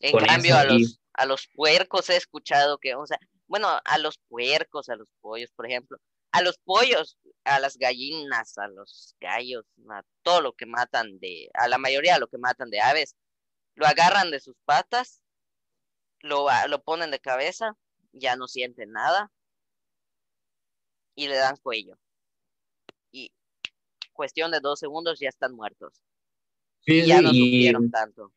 [0.01, 4.19] En cambio, a, los, a los puercos he escuchado que, o sea, bueno, a los
[4.29, 5.99] puercos, a los pollos, por ejemplo,
[6.33, 11.51] a los pollos, a las gallinas, a los gallos, a todo lo que matan de,
[11.55, 13.17] a la mayoría de lo que matan de aves,
[13.75, 15.23] lo agarran de sus patas,
[16.21, 17.77] lo, lo ponen de cabeza,
[18.13, 19.31] ya no sienten nada
[21.15, 21.99] y le dan cuello.
[23.11, 23.33] Y
[24.13, 26.03] cuestión de dos segundos ya están muertos.
[26.87, 28.33] Y ya no sufrieron tanto.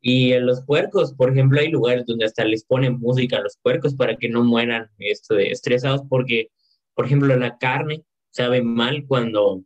[0.00, 3.56] Y en los puercos, por ejemplo, hay lugares donde hasta les ponen música a los
[3.62, 6.50] puercos para que no mueran esto de estresados porque
[6.94, 9.64] por ejemplo, la carne sabe mal cuando,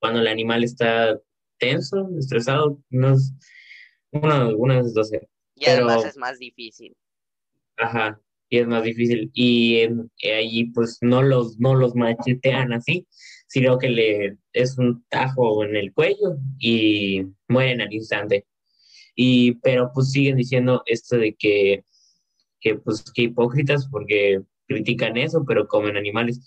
[0.00, 1.18] cuando el animal está
[1.58, 3.32] tenso, estresado, unos,
[4.10, 5.28] uno, unas doce.
[5.54, 6.96] Y además es más difícil.
[7.76, 9.30] Ajá, y es más difícil.
[9.34, 13.06] Y eh, allí pues no los, no los machetean así,
[13.46, 18.46] sino que le es un tajo en el cuello y mueren al instante.
[19.14, 21.84] Y, pero pues siguen diciendo esto de que,
[22.60, 26.46] que pues que hipócritas porque critican eso, pero comen animales.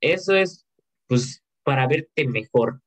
[0.00, 0.66] Eso es,
[1.06, 2.80] pues, para verte mejor.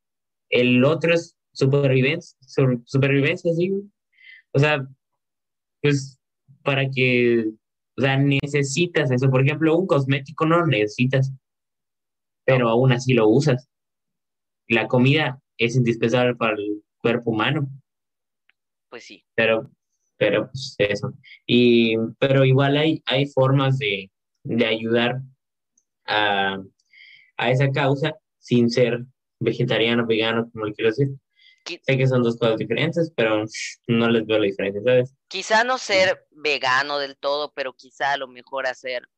[0.50, 2.38] El otro es supervivencia,
[2.86, 3.72] supervivencia, sí.
[4.54, 4.88] O sea,
[5.82, 6.20] pues,
[6.64, 7.46] para que,
[7.98, 9.30] o sea, necesitas eso.
[9.30, 11.32] Por ejemplo, un cosmético no lo necesitas,
[12.48, 13.70] pero aún así lo usas.
[14.70, 17.68] La comida es indispensable para el cuerpo humano.
[18.90, 19.26] Pues sí.
[19.36, 19.70] Pero,
[20.16, 21.14] pero pues eso.
[21.46, 24.10] Y, pero igual hay, hay formas de,
[24.44, 25.20] de ayudar
[26.06, 26.58] a,
[27.38, 29.04] esa causa sin ser
[29.40, 31.10] vegetariano, vegano, como le quiero decir.
[31.66, 33.44] Sé que son dos cosas diferentes, pero
[33.88, 35.14] no les veo la diferencia, ¿sabes?
[35.28, 39.10] Quizá no ser vegano del todo, pero quizá a lo mejor hacer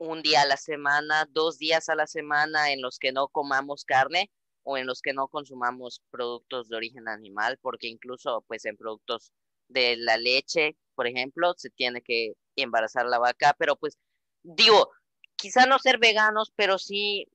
[0.00, 3.84] un día a la semana, dos días a la semana en los que no comamos
[3.84, 4.30] carne
[4.62, 9.30] o en los que no consumamos productos de origen animal, porque incluso pues en productos
[9.68, 13.98] de la leche, por ejemplo, se tiene que embarazar la vaca, pero pues
[14.42, 14.90] digo,
[15.36, 17.26] quizá no ser veganos, pero sí,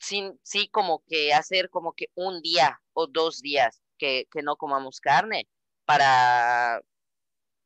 [0.00, 4.56] sí, sí como que hacer como que un día o dos días que, que no
[4.56, 5.48] comamos carne
[5.84, 6.80] para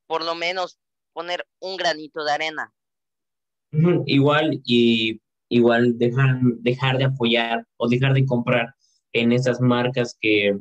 [0.07, 0.79] por lo menos
[1.15, 2.75] poner un granito de arena.
[4.07, 8.75] Igual y igual dejar, dejar de apoyar o dejar de comprar
[9.13, 10.59] en esas marcas que,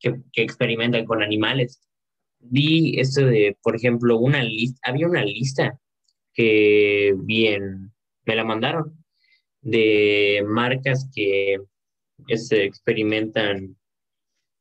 [0.00, 1.80] que, experimentan con animales.
[2.38, 5.78] Di esto de, por ejemplo, una lista, había una lista
[6.32, 7.92] que bien
[8.24, 9.04] me la mandaron
[9.60, 11.58] de marcas que
[12.28, 13.76] este, experimentan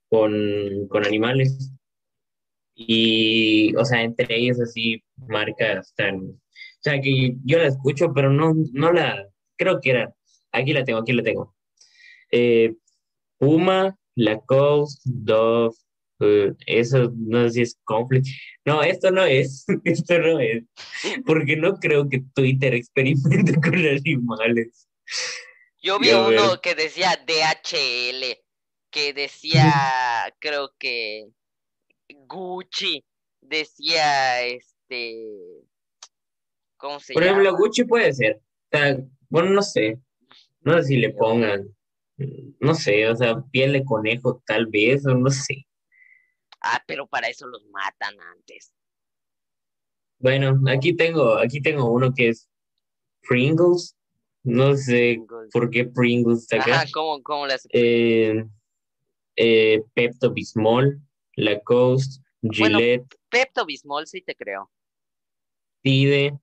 [0.09, 1.71] con, con animales.
[2.75, 6.39] Y, o sea, entre ellas así, marcas tan...
[6.79, 9.27] O sea, que yo la escucho, pero no, no la...
[9.57, 10.13] Creo que era...
[10.51, 11.55] Aquí la tengo, aquí la tengo.
[12.31, 12.73] Eh,
[13.37, 15.75] Puma, Lacoste, Dove,
[16.19, 18.27] eh, eso no sé si es conflict.
[18.65, 20.63] No, esto no es, esto no es,
[21.25, 24.87] porque no creo que Twitter experimente con animales.
[25.81, 28.37] Yo vi uno que decía DHL,
[28.91, 29.73] que decía,
[30.39, 31.29] creo que
[32.27, 33.05] Gucci,
[33.39, 35.25] decía este,
[36.79, 38.41] ¿cómo se Por ejemplo, Gucci puede ser,
[39.29, 39.99] bueno, no sé,
[40.61, 41.67] no sé si le pongan,
[42.59, 45.67] no sé, o sea, piel de conejo tal vez, o no sé.
[46.61, 48.73] Ah, pero para eso los matan antes.
[50.17, 52.49] Bueno, aquí tengo, aquí tengo uno que es
[53.27, 53.95] Pringles.
[54.43, 55.21] No sé
[55.51, 56.85] por qué Pringles está acá.
[56.91, 57.69] ¿cómo, hace?
[57.71, 58.45] Eh,
[59.35, 60.99] eh, Pepto Bismol,
[61.35, 63.05] Lacoste, Gillette.
[63.29, 64.69] Pepto Bismol sí te creo.
[65.81, 66.37] Tide,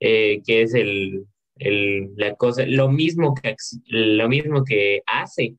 [0.00, 1.26] eh, que es el,
[1.56, 3.54] el, la cosa, lo mismo que,
[3.86, 5.56] lo mismo que hace,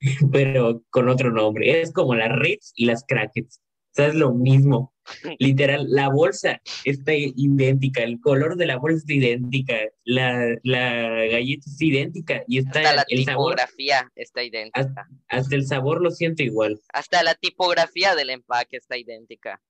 [0.32, 1.80] pero con otro nombre.
[1.80, 3.60] Es como las Ritz y las Crackets.
[3.60, 4.92] O sea, es lo mismo.
[5.38, 9.74] Literal, la bolsa está idéntica, el color de la bolsa es idéntica,
[10.04, 15.08] la, la galleta es idéntica y está hasta la tipografía está idéntica.
[15.28, 16.80] Hasta, el sabor lo siento igual.
[16.92, 19.62] Hasta la tipografía del empaque está idéntica.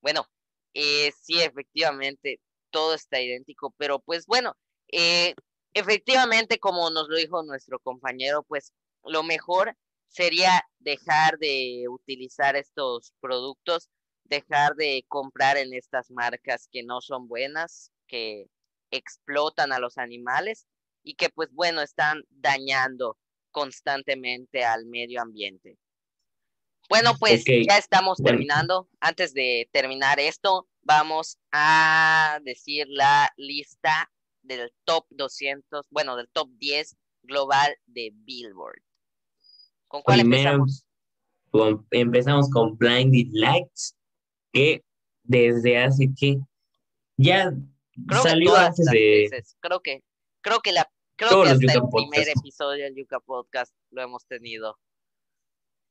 [0.00, 0.26] Bueno,
[0.74, 2.40] eh, sí, efectivamente,
[2.70, 4.56] todo está idéntico, pero pues bueno,
[4.92, 5.34] eh,
[5.74, 8.72] efectivamente, como nos lo dijo nuestro compañero, pues
[9.04, 9.76] lo mejor
[10.08, 13.88] sería dejar de utilizar estos productos
[14.30, 18.46] dejar de comprar en estas marcas que no son buenas, que
[18.90, 20.66] explotan a los animales
[21.02, 23.18] y que pues bueno, están dañando
[23.50, 25.76] constantemente al medio ambiente.
[26.90, 28.88] Bueno, pues ya estamos terminando.
[28.98, 34.10] Antes de terminar esto, vamos a decir la lista
[34.42, 38.82] del top 200, bueno, del top 10 global de Billboard.
[39.86, 40.84] ¿Con cuál empezamos?
[41.92, 43.96] empezamos con Blinded Lights,
[44.52, 44.84] que
[45.22, 46.38] desde hace que
[47.16, 47.52] ya
[48.20, 49.30] salió antes de...
[49.60, 50.02] Creo que,
[50.42, 54.76] creo que la creo que hasta el primer episodio del Yuka Podcast lo hemos tenido.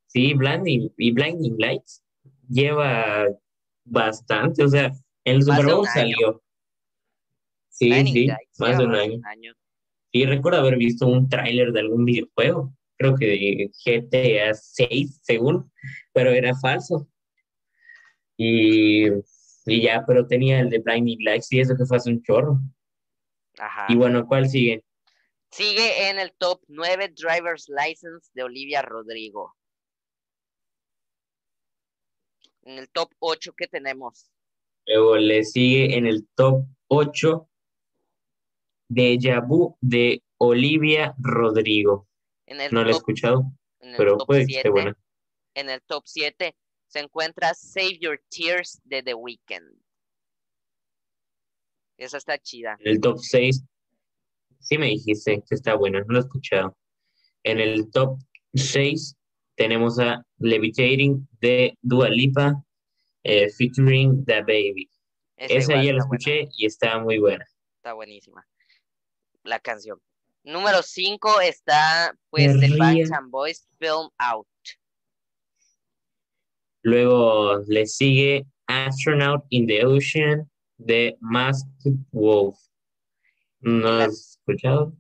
[0.10, 2.04] Sí, Blinding y Blinding Lights
[2.50, 3.28] lleva
[3.86, 4.92] bastante, o sea,
[5.24, 6.42] en el Super Bowl salió.
[7.70, 9.54] Sí, sí, más de un año.
[10.12, 15.72] Sí, recuerdo haber visto un tráiler de algún videojuego, creo que de GTA 6, según,
[16.12, 17.08] pero era falso.
[18.36, 19.10] Y,
[19.66, 22.60] y ya, pero tenía el de Blinding Lights y eso que fue hace un chorro.
[23.60, 23.86] Ajá.
[23.90, 24.84] Y bueno, ¿cuál sigue?
[25.52, 29.56] Sigue en el top 9 Driver's License de Olivia Rodrigo.
[32.70, 34.30] En el top 8, ¿qué tenemos?
[34.86, 37.50] Luego le sigue en el top 8
[38.90, 42.08] de Yabu de Olivia Rodrigo.
[42.72, 43.52] no lo he escuchado,
[43.98, 44.96] pero puede que esté buena.
[45.56, 46.56] En el top 7
[46.86, 49.82] se encuentra Save Your Tears de The Weeknd.
[51.98, 52.78] Esa está chida.
[52.82, 53.64] En el top 6,
[54.60, 56.78] sí me dijiste que está buena, no lo he escuchado.
[57.42, 58.20] En el top
[58.54, 59.18] 6
[59.60, 62.64] tenemos a Levitating de Dua Lipa
[63.24, 64.90] eh, featuring The Baby.
[65.36, 67.46] Esa, ya la escuché y está muy buena.
[67.76, 68.48] Está buenísima
[69.44, 70.00] la canción.
[70.44, 74.48] Número 5 está pues The Banks and Boys Film Out.
[76.82, 82.58] Luego le sigue Astronaut in the Ocean de Masked Wolf.
[83.60, 84.94] ¿No has escuchado?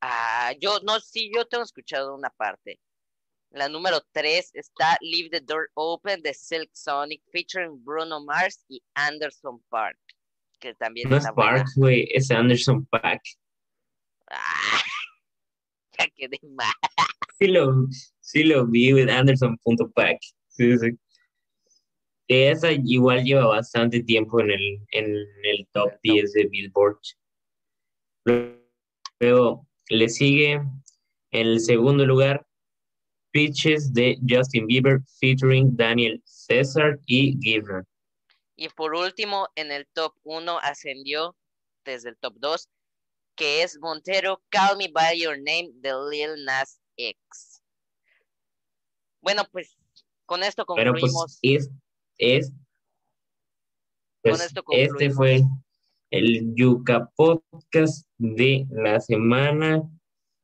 [0.00, 2.80] Ah, yo no, sí, yo tengo escuchado una parte.
[3.50, 8.82] La número 3 está Leave the Door Open de Silk Sonic featuring Bruno Mars y
[8.94, 9.98] Anderson Park.
[10.60, 13.22] Que también no es Park, güey, es Anderson Park.
[14.30, 14.82] Ah,
[15.98, 16.72] ya quedé mal.
[17.38, 17.86] Sí lo,
[18.20, 20.18] sí lo vi with Anderson.pack.
[20.48, 20.98] Sí, sí.
[22.26, 25.06] Esa igual lleva bastante tiempo en el, en
[25.44, 26.98] el top 10 de Billboard.
[29.20, 30.82] Luego le sigue en
[31.30, 32.47] el segundo lugar
[33.32, 37.84] Pitches de Justin Bieber featuring Daniel César y Giver.
[38.56, 41.36] Y por último, en el top 1 ascendió
[41.84, 42.68] desde el top 2,
[43.36, 47.62] que es Montero Call Me By Your Name de Lil Nas X.
[49.20, 49.76] Bueno, pues
[50.26, 51.38] con esto pues, concluimos.
[51.42, 51.70] es,
[52.18, 52.52] es
[54.22, 55.42] pues, este fue
[56.10, 59.82] el Yuca Podcast de la semana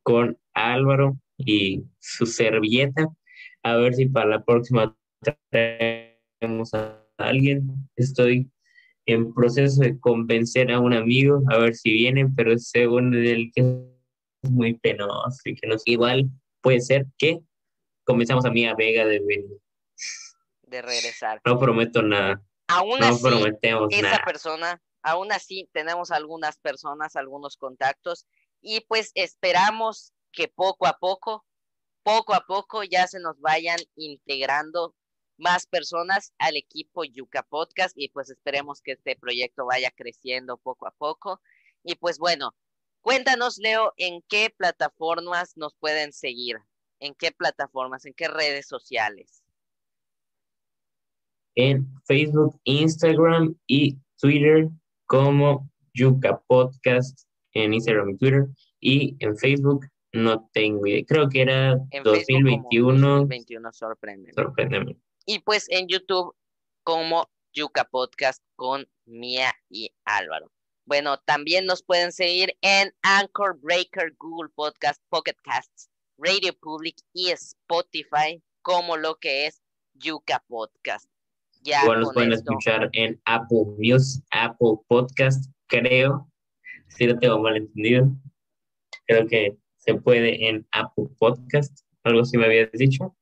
[0.02, 3.08] con Álvaro y su servilleta.
[3.62, 4.96] A ver si para la próxima
[5.50, 7.88] traemos a alguien.
[7.96, 8.50] Estoy
[9.06, 13.62] en proceso de convencer a un amigo a ver si viene, pero según él que
[14.42, 16.30] es muy penoso y que no igual
[16.60, 17.40] puede ser que
[18.04, 19.58] convencemos a a Vega de venir.
[20.62, 21.40] De regresar.
[21.44, 22.42] No prometo nada.
[22.68, 28.26] Aún no así, prometemos esa persona, aún así tenemos algunas personas, algunos contactos
[28.62, 31.44] y pues esperamos que poco a poco,
[32.02, 34.94] poco a poco ya se nos vayan integrando
[35.36, 40.86] más personas al equipo Yuca Podcast y pues esperemos que este proyecto vaya creciendo poco
[40.86, 41.40] a poco.
[41.82, 42.54] Y pues bueno,
[43.00, 46.58] cuéntanos Leo, ¿en qué plataformas nos pueden seguir?
[47.00, 48.04] ¿En qué plataformas?
[48.04, 49.42] ¿En qué redes sociales?
[51.56, 54.68] En Facebook, Instagram y Twitter
[55.06, 58.46] como Yuca Podcast en Instagram y Twitter
[58.80, 61.04] y en Facebook no tengo idea.
[61.06, 63.08] Creo que era 2021.
[63.08, 64.32] 2021, sorprende.
[64.32, 64.96] Sorprende.
[65.26, 66.34] Y pues en YouTube
[66.84, 70.52] como Yuca Podcast con Mía y Álvaro.
[70.86, 77.30] Bueno, también nos pueden seguir en Anchor Breaker, Google Podcast, Pocket Casts, Radio Public y
[77.30, 79.62] Spotify como lo que es
[79.94, 81.08] Yuca Podcast.
[81.62, 86.30] Ya Igual nos pueden escuchar en Apple Music, Apple Podcast, creo.
[86.88, 88.06] Si no tengo mal entendido.
[89.06, 93.16] Creo que se puede en Apple Podcast, algo así me habías dicho.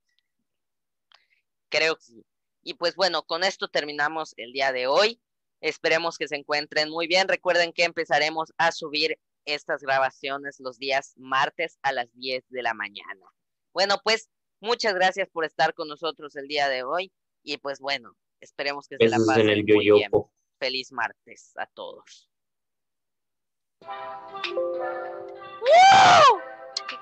[1.68, 2.26] Creo que sí.
[2.62, 5.20] Y pues bueno, con esto terminamos el día de hoy.
[5.60, 7.28] Esperemos que se encuentren muy bien.
[7.28, 12.74] Recuerden que empezaremos a subir estas grabaciones los días martes a las 10 de la
[12.74, 13.26] mañana.
[13.72, 14.28] Bueno, pues
[14.60, 17.12] muchas gracias por estar con nosotros el día de hoy.
[17.42, 20.10] Y pues bueno, Esperemos que se la en pasen el muy bien.
[20.58, 22.28] Feliz martes a todos.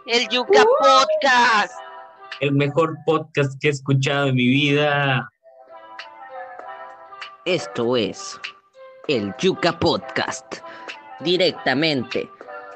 [0.07, 1.75] El Yuca Podcast.
[2.41, 5.29] El mejor podcast que he escuchado en mi vida.
[7.45, 8.41] Esto es
[9.09, 10.57] el Yuca Podcast,
[11.21, 12.31] directamente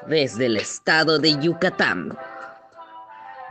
[0.07, 2.15] desde el estado de Yucatán.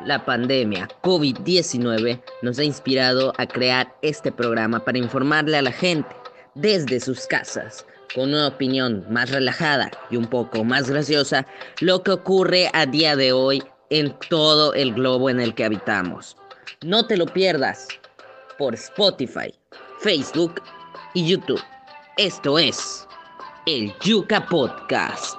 [0.04, 6.14] La pandemia COVID-19 nos ha inspirado a crear este programa para informarle a la gente
[6.54, 11.46] desde sus casas, con una opinión más relajada y un poco más graciosa
[11.80, 16.36] lo que ocurre a día de hoy en todo el globo en el que habitamos.
[16.82, 17.88] No te lo pierdas
[18.58, 19.54] por Spotify,
[20.00, 20.62] Facebook
[21.14, 21.62] y YouTube.
[22.16, 23.06] Esto es
[23.66, 25.38] el Yuca Podcast.